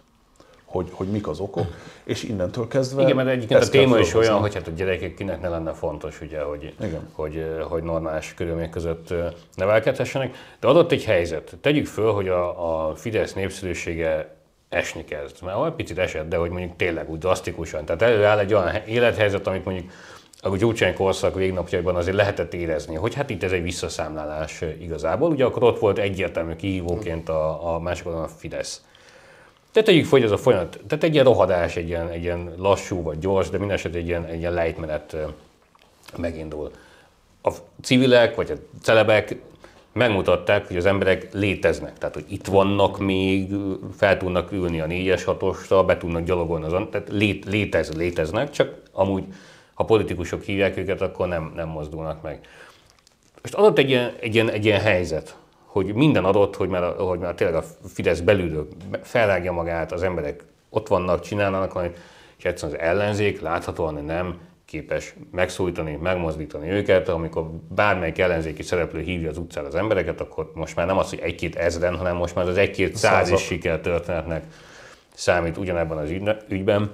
[0.67, 1.65] hogy, hogy mik az okok,
[2.03, 3.01] és innentől kezdve...
[3.01, 6.21] Igen, mert egyébként a téma is olyan, hogy hát a gyerekek kinek ne lenne fontos,
[6.21, 7.09] ugye, hogy, Igen.
[7.11, 9.13] hogy, hogy normális körülmények között
[9.55, 11.57] nevelkedhessenek, de adott egy helyzet.
[11.61, 14.36] Tegyük föl, hogy a, a Fidesz népszerűsége
[14.70, 15.36] esni kezd.
[15.43, 17.86] Mert olyan picit esett, de hogy mondjuk tényleg úgy drasztikusan.
[17.86, 19.91] Tehát előáll egy olyan élethelyzet, amit mondjuk
[20.41, 25.32] a Gyurcsány korszak végnapjaiban azért lehetett érezni, hogy hát itt ez egy visszaszámlálás igazából.
[25.32, 28.82] Ugye akkor ott volt egyértelmű kihívóként a, a másik a Fidesz.
[29.72, 33.01] Tehát tegyük hogy ez a folyamat, tehát egy ilyen rohadás, egy ilyen, egy ilyen lassú
[33.01, 35.15] vagy gyors, de minden egy ilyen, egy ilyen lejtmenet
[36.18, 36.72] megindul.
[37.43, 37.51] A
[37.82, 39.36] civilek vagy a celebek
[39.97, 41.97] megmutatták, hogy az emberek léteznek.
[41.97, 43.55] Tehát, hogy itt vannak még,
[43.97, 45.21] fel tudnak ülni a 4-es
[45.69, 49.23] 6 be tudnak gyalogolni azon, tehát lét, létez, léteznek, csak amúgy,
[49.73, 52.39] ha politikusok hívják őket, akkor nem, nem mozdulnak meg.
[53.41, 57.19] Most adott egy ilyen, egy ilyen, egy ilyen helyzet, hogy minden adott, hogy már, hogy
[57.19, 58.67] már tényleg a Fidesz belülről
[59.01, 61.91] felrágja magát, az emberek ott vannak, csinálnak
[62.37, 67.09] és egyszerűen az ellenzék láthatóan nem képes megszólítani, megmozdítani őket.
[67.09, 71.20] Amikor bármelyik ellenzéki szereplő hívja az utcára az embereket, akkor most már nem az, hogy
[71.20, 74.43] egy-két ezren, hanem most már az egy-két száz is sikertörténetnek
[75.13, 76.09] számít ugyanebben az
[76.47, 76.91] ügyben.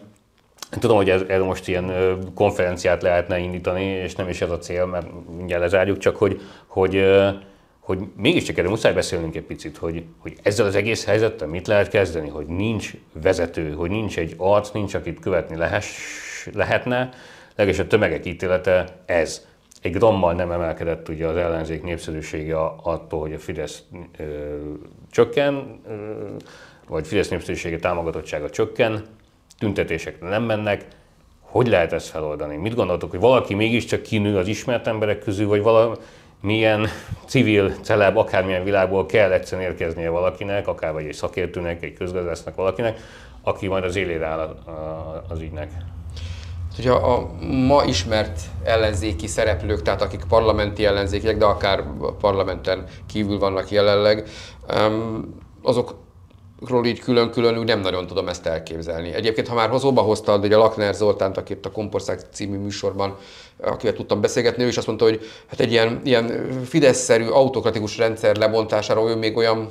[0.70, 4.86] Tudom, hogy ez, ez most ilyen konferenciát lehetne indítani, és nem is ez a cél,
[4.86, 5.08] mert
[5.38, 7.06] mindjárt lezárjuk, csak hogy, hogy
[7.80, 11.88] hogy mégiscsak erről muszáj beszélnünk egy picit, hogy, hogy ezzel az egész helyzettel mit lehet
[11.88, 15.88] kezdeni, hogy nincs vezető, hogy nincs egy arc, nincs, akit követni lehess,
[16.54, 17.10] lehetne,
[17.56, 19.48] legalábbis tömegek ítélete ez.
[19.82, 23.84] Egy grammal nem emelkedett ugye az ellenzék népszerűsége attól, hogy a Fidesz
[24.18, 24.24] ö,
[25.12, 25.94] csökken, ö,
[26.88, 29.06] vagy Fidesz népszerűsége támogatottsága csökken,
[29.60, 30.86] tüntetésekre nem mennek,
[31.40, 32.56] hogy lehet ezt feloldani?
[32.56, 35.96] Mit gondoltok, hogy valaki mégiscsak kinő az ismert emberek közül, vagy valami,
[36.42, 36.88] milyen
[37.26, 43.00] civil celeb, akármilyen világból kell egyszerűen érkeznie valakinek, akár vagy egy szakértőnek, egy közgazdásznak valakinek,
[43.42, 44.56] aki majd az élére áll
[45.30, 45.72] az ügynek.
[46.78, 47.30] Ugye a
[47.68, 51.84] ma ismert ellenzéki szereplők, tehát akik parlamenti ellenzékiek, de akár
[52.20, 54.30] parlamenten kívül vannak jelenleg,
[55.62, 55.96] azok
[56.68, 59.14] ról így külön-külön úgy nem nagyon tudom ezt elképzelni.
[59.14, 63.18] Egyébként, ha már hozóba hoztad, ugye Lakner Zoltánt, akit a Komporszák című műsorban,
[63.64, 68.36] akivel tudtam beszélgetni, ő is azt mondta, hogy hát egy ilyen, ilyen Fidesz-szerű autokratikus rendszer
[68.36, 69.70] lebontására ő még olyan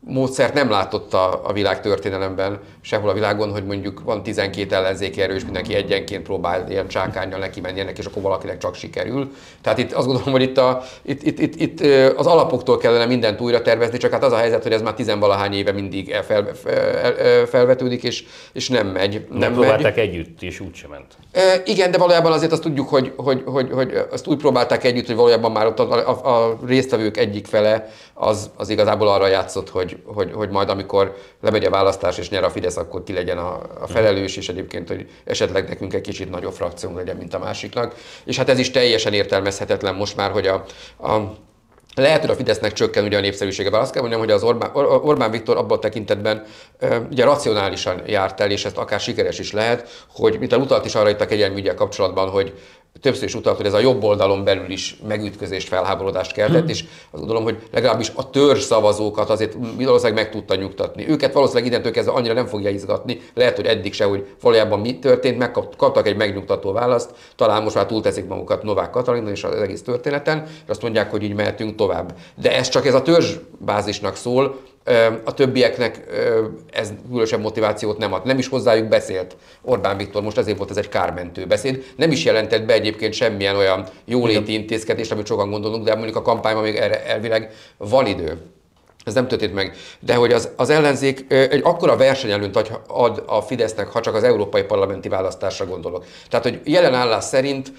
[0.00, 5.20] módszert nem látott a, a világ történelemben, sehol a világon, hogy mondjuk van 12 ellenzéki
[5.20, 9.34] erő, és mindenki egyenként próbál ilyen csákányjal neki menni ennek, és akkor valakinek csak sikerül.
[9.60, 11.80] Tehát itt azt gondolom, hogy itt, a, itt, itt, itt, itt
[12.16, 15.52] az alapoktól kellene mindent újra tervezni, csak hát az a helyzet, hogy ez már tizenvalahány
[15.52, 19.26] éve mindig fel, fel, felvetődik, és, és nem megy.
[19.28, 20.08] Nem, nem próbálták megy.
[20.08, 21.16] együtt, és úgysem ment.
[21.32, 25.06] E, igen, de valójában azért azt tudjuk, hogy, hogy, hogy, hogy azt úgy próbálták együtt,
[25.06, 27.88] hogy valójában már ott a, a, a résztvevők egyik fele
[28.18, 32.44] az, az igazából arra játszott, hogy, hogy, hogy majd amikor lemegy a választás és nyer
[32.44, 36.30] a Fidesz, akkor ki legyen a, a felelős, és egyébként, hogy esetleg nekünk egy kicsit
[36.30, 37.94] nagyobb frakciónk legyen, mint a másiknak.
[38.24, 40.64] És hát ez is teljesen értelmezhetetlen most már, hogy a,
[41.08, 41.36] a
[41.94, 44.70] lehet, hogy a Fidesznek csökken ugye a népszerűsége, azt kell mondjam, hogy az Orbán,
[45.02, 46.44] Orbán Viktor abban a tekintetben
[47.10, 50.94] ugye racionálisan járt el, és ezt akár sikeres is lehet, hogy mint a utalt is
[50.94, 52.54] arra itt a kegyelmügyel kapcsolatban, hogy
[53.00, 56.68] többször is utalt, hogy ez a jobb oldalon belül is megütközést, felháborodást keltett, hmm.
[56.68, 61.08] és azt gondolom, hogy legalábbis a törzs szavazókat azért valószínűleg meg tudta nyugtatni.
[61.08, 64.98] Őket valószínűleg identől kezdve annyira nem fogja izgatni, lehet, hogy eddig se, hogy valójában mi
[64.98, 69.82] történt, megkaptak egy megnyugtató választ, talán most már túlteszik magukat Novák Katalin és az egész
[69.82, 72.14] történeten, és azt mondják, hogy így mehetünk tovább.
[72.40, 74.56] De ez csak ez a törzsbázisnak szól,
[75.24, 76.04] a többieknek
[76.70, 78.24] ez különösebb motivációt nem ad.
[78.24, 81.84] Nem is hozzájuk beszélt Orbán Viktor, most ezért volt ez egy kármentő beszéd.
[81.96, 86.22] Nem is jelentett be egyébként semmilyen olyan jóléti intézkedést, amit sokan gondolunk, de mondjuk a
[86.22, 88.38] kampányban még erre elvileg van idő.
[89.04, 89.76] Ez nem történt meg.
[90.00, 94.62] De hogy az, az ellenzék egy akkora versenyelőnt ad a Fidesznek, ha csak az európai
[94.62, 96.04] parlamenti választásra gondolok.
[96.28, 97.72] Tehát, hogy jelen állás szerint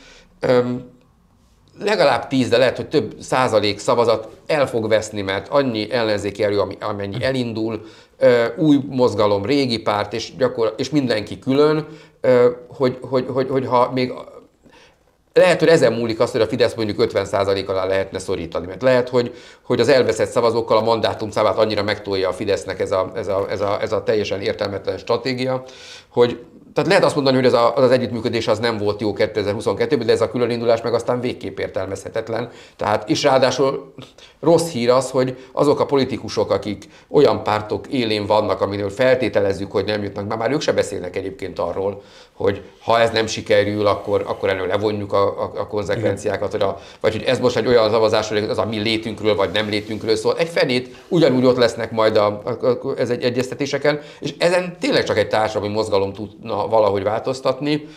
[1.80, 6.62] legalább tíz, de lehet, hogy több százalék szavazat el fog veszni, mert annyi ellenzéki erő,
[6.80, 7.82] amennyi elindul,
[8.58, 11.88] új mozgalom, régi párt, és, gyakor- és mindenki külön,
[12.68, 14.14] hogy, hogy, hogy, hogy ha még
[15.34, 19.10] lehet, hogy ezen múlik azt, hogy a Fidesz mondjuk 50% alá lehetne szorítani, mert lehet,
[19.10, 23.28] hogy, hogy az elveszett szavazókkal a mandátum számát annyira megtolja a Fidesznek ez a, ez
[23.28, 25.64] a, ez a, ez a teljesen értelmetlen stratégia,
[26.10, 26.40] hogy
[26.74, 30.06] tehát lehet azt mondani, hogy ez a, az, az együttműködés az nem volt jó 2022-ben,
[30.06, 32.50] de ez a különindulás meg aztán végképp értelmezhetetlen.
[32.76, 33.94] Tehát, és ráadásul
[34.40, 39.86] rossz hír az, hogy azok a politikusok, akik olyan pártok élén vannak, aminől feltételezzük, hogy
[39.86, 42.02] nem jutnak, már, már ők se beszélnek egyébként arról,
[42.34, 46.80] hogy ha ez nem sikerül, akkor, akkor elő levonjuk a, a, a konzekvenciákat, vagy, a,
[47.00, 50.16] vagy hogy ez most egy olyan szavazás, hogy az a mi létünkről, vagy nem létünkről
[50.16, 50.38] szól.
[50.38, 55.04] Egy fenét ugyanúgy ott lesznek majd a, a, a, ez egy egyeztetéseken, és ezen tényleg
[55.04, 57.88] csak egy társadalmi mozgalom tudna valahogy változtatni.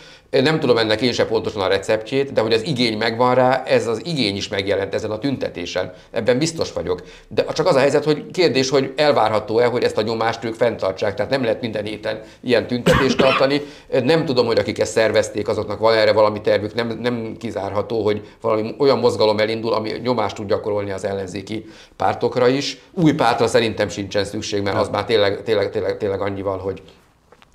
[0.41, 3.87] Nem tudom ennek én se pontosan a receptjét, de hogy az igény megvan rá, ez
[3.87, 5.93] az igény is megjelent ezen a tüntetésen.
[6.11, 7.03] Ebben biztos vagyok.
[7.27, 11.13] De csak az a helyzet, hogy kérdés, hogy elvárható-e, hogy ezt a nyomást ők fenntartsák.
[11.13, 13.61] Tehát nem lehet minden héten ilyen tüntetést tartani.
[14.03, 16.73] Nem tudom, hogy akik ezt szervezték, azoknak van erre valami tervük.
[16.73, 22.47] Nem, nem kizárható, hogy valami olyan mozgalom elindul, ami nyomást tud gyakorolni az ellenzéki pártokra
[22.47, 22.77] is.
[22.91, 26.81] Új pártra szerintem sincsen szükség, mert az már tényleg, tényleg, tényleg, tényleg annyival, hogy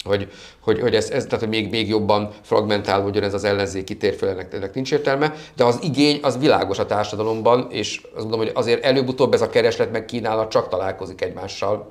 [0.09, 0.31] hogy,
[0.61, 4.55] hogy, hogy ez, ez tehát hogy még, még jobban fragmentálódjon ez az ellenzéki térfél, ennek,
[4.55, 8.85] ennek nincs értelme, de az igény az világos a társadalomban, és azt mondom, hogy azért
[8.85, 11.91] előbb-utóbb ez a kereslet meg kínálat csak találkozik egymással.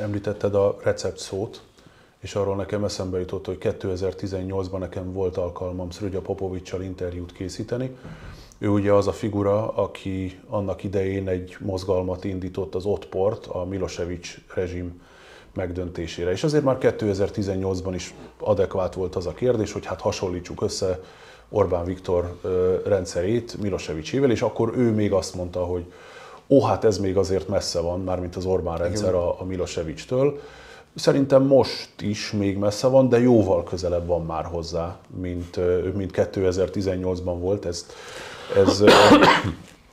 [0.00, 1.60] Említetted a recept szót,
[2.20, 7.96] és arról nekem eszembe jutott, hogy 2018-ban nekem volt alkalmam Szrugya Popovicsal interjút készíteni.
[8.58, 14.28] Ő ugye az a figura, aki annak idején egy mozgalmat indított az Otport, a Milosevic
[14.54, 15.00] rezsim
[15.54, 16.30] megdöntésére.
[16.30, 21.00] És azért már 2018-ban is adekvát volt az a kérdés, hogy hát hasonlítsuk össze
[21.48, 22.36] Orbán Viktor
[22.86, 25.84] rendszerét Milosevicével, és akkor ő még azt mondta, hogy
[26.48, 30.40] ó, hát ez még azért messze van, mármint az Orbán rendszer a, a Milosevic-től.
[30.94, 35.60] Szerintem most is még messze van, de jóval közelebb van már hozzá, mint,
[35.94, 37.64] mint 2018-ban volt.
[37.64, 37.92] Ezt,
[38.56, 38.84] ez,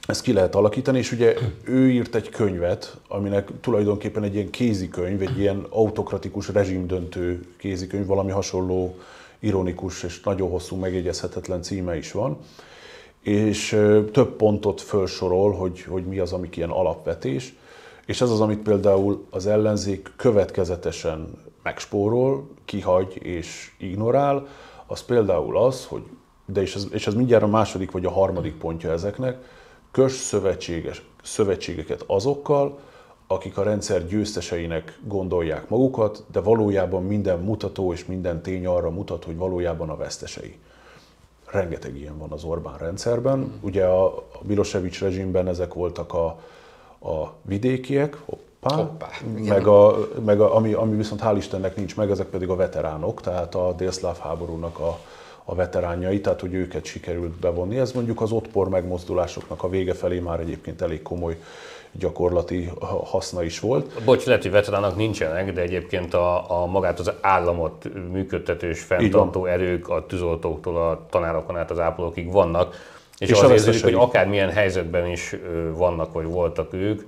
[0.07, 5.21] ezt ki lehet alakítani, és ugye ő írt egy könyvet, aminek tulajdonképpen egy ilyen kézikönyv,
[5.21, 8.95] egy ilyen autokratikus rezsimdöntő kézikönyv, valami hasonló
[9.39, 12.37] ironikus és nagyon hosszú megjegyezhetetlen címe is van,
[13.21, 13.69] és
[14.11, 17.55] több pontot felsorol, hogy, hogy mi az, amik ilyen alapvetés,
[18.05, 21.27] és ez az, amit például az ellenzék következetesen
[21.63, 24.47] megspórol, kihagy és ignorál,
[24.85, 26.03] az például az, hogy,
[26.45, 29.37] de és ez, és ez mindjárt a második vagy a harmadik pontja ezeknek,
[29.97, 32.79] kös szövetséges, szövetségeket azokkal,
[33.27, 39.23] akik a rendszer győzteseinek gondolják magukat, de valójában minden mutató és minden tény arra mutat,
[39.23, 40.57] hogy valójában a vesztesei.
[41.45, 43.59] Rengeteg ilyen van az Orbán rendszerben.
[43.61, 46.25] Ugye a Milosevic rezsimben ezek voltak a,
[47.09, 49.09] a vidékiek, hoppá, hoppá
[49.47, 53.21] meg, a, meg a, ami, ami viszont hál' Istennek nincs meg, ezek pedig a veteránok,
[53.21, 54.99] tehát a délszláv háborúnak a,
[55.49, 57.77] a veteránjai, tehát hogy őket sikerült bevonni.
[57.77, 61.37] Ez mondjuk az ottpor megmozdulásoknak a vége felé már egyébként elég komoly
[61.91, 62.71] gyakorlati
[63.03, 64.03] haszna is volt.
[64.03, 69.45] Bocs, lehet, hogy veteránok nincsenek, de egyébként a, a magát az államot működtető és fenntartó
[69.45, 72.75] erők a tűzoltóktól a tanárokon át az ápolókig vannak,
[73.17, 75.35] és, és az érződik, hogy akármilyen helyzetben is
[75.73, 77.01] vannak, vagy voltak ők,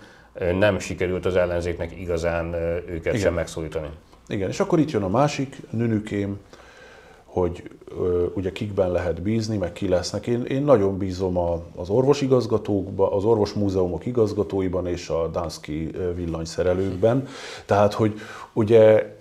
[0.60, 2.54] nem sikerült az ellenzéknek igazán
[2.88, 3.20] őket Igen.
[3.20, 3.88] sem megszólítani.
[4.28, 6.40] Igen, és akkor itt jön a másik nünükém,
[7.26, 7.64] hogy
[8.34, 10.28] ugye kikben lehet bízni, meg ki lesznek.
[10.28, 17.28] Én, én nagyon bízom a, az orvosigazgatókban, az orvosmúzeumok igazgatóiban és a Danszki villanyszerelőkben.
[17.66, 18.20] Tehát, hogy
[18.54, 19.18] ugye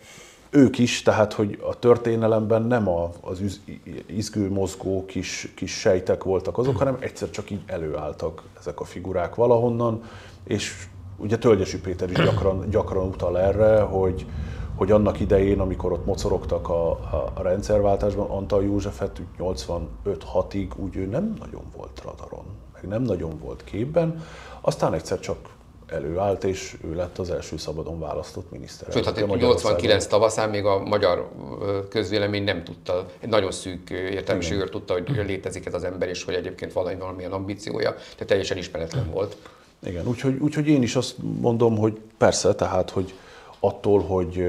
[0.50, 3.60] ők is, tehát hogy a történelemben nem a, az
[4.06, 9.34] izgő, mozgó kis, kis sejtek voltak azok, hanem egyszer csak így előálltak ezek a figurák
[9.34, 10.02] valahonnan,
[10.44, 14.26] és ugye Tölgyesi Péter is gyakran, gyakran utal erre, hogy,
[14.78, 16.90] hogy annak idején, amikor ott mocorogtak a,
[17.34, 23.64] a, rendszerváltásban, Antal Józsefet 85-6-ig úgy ő nem nagyon volt radaron, meg nem nagyon volt
[23.64, 24.24] képben,
[24.60, 25.38] aztán egyszer csak
[25.86, 28.92] előállt, és ő lett az első szabadon választott miniszter.
[28.92, 31.30] Sőt, hát 89 tavaszán még a magyar
[31.88, 36.34] közvélemény nem tudta, egy nagyon szűk értelmiségről tudta, hogy létezik ez az ember, és hogy
[36.34, 39.36] egyébként valami valamilyen ambíciója, tehát teljesen ismeretlen volt.
[39.86, 43.14] Igen, úgyhogy, úgyhogy én is azt mondom, hogy persze, tehát, hogy
[43.60, 44.44] attól, hogy,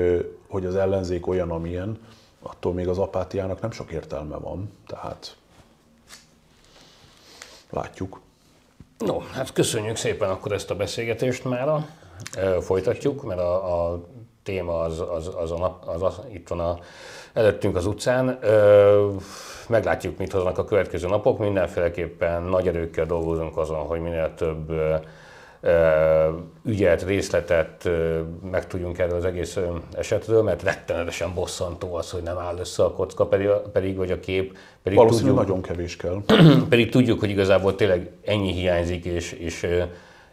[0.47, 1.99] hogy az ellenzék olyan, amilyen,
[2.41, 4.71] attól még az apátiának nem sok értelme van.
[4.87, 5.35] Tehát
[7.69, 8.19] látjuk.
[8.97, 11.87] No, hát köszönjük szépen akkor ezt a beszélgetést mára.
[12.61, 14.03] Folytatjuk, mert a, a
[14.43, 16.79] téma az, az, az, a nap, az, az itt van a,
[17.33, 18.39] előttünk az utcán.
[19.67, 21.39] Meglátjuk, mit hoznak a következő napok.
[21.39, 24.71] Mindenféleképpen nagy erőkkel dolgozunk azon, hogy minél több
[26.65, 27.89] ügyet, részletet
[28.51, 29.57] megtudjunk erről az egész
[29.97, 34.19] esetről, mert rettenetesen bosszantó az, hogy nem áll össze a kocka, pedig, pedig vagy a
[34.19, 34.57] kép.
[34.83, 36.21] Pedig Valószínűleg tudjuk, nagyon kevés kell.
[36.69, 39.67] pedig tudjuk, hogy igazából tényleg ennyi hiányzik, és, és,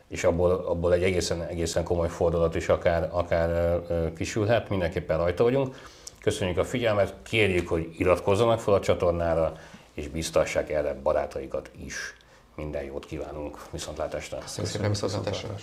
[0.09, 3.81] és abból, abból egy egészen, egészen komoly fordulat is akár, akár
[4.17, 5.77] kisülhet, mindenképpen rajta vagyunk.
[6.21, 9.53] Köszönjük a figyelmet, kérjük, hogy iratkozzanak fel a csatornára,
[9.95, 12.17] és biztassák erre barátaikat is
[12.57, 14.39] minden jót kívánunk, viszontlátásra!
[14.57, 15.55] Köszönöm, viszontlátásra!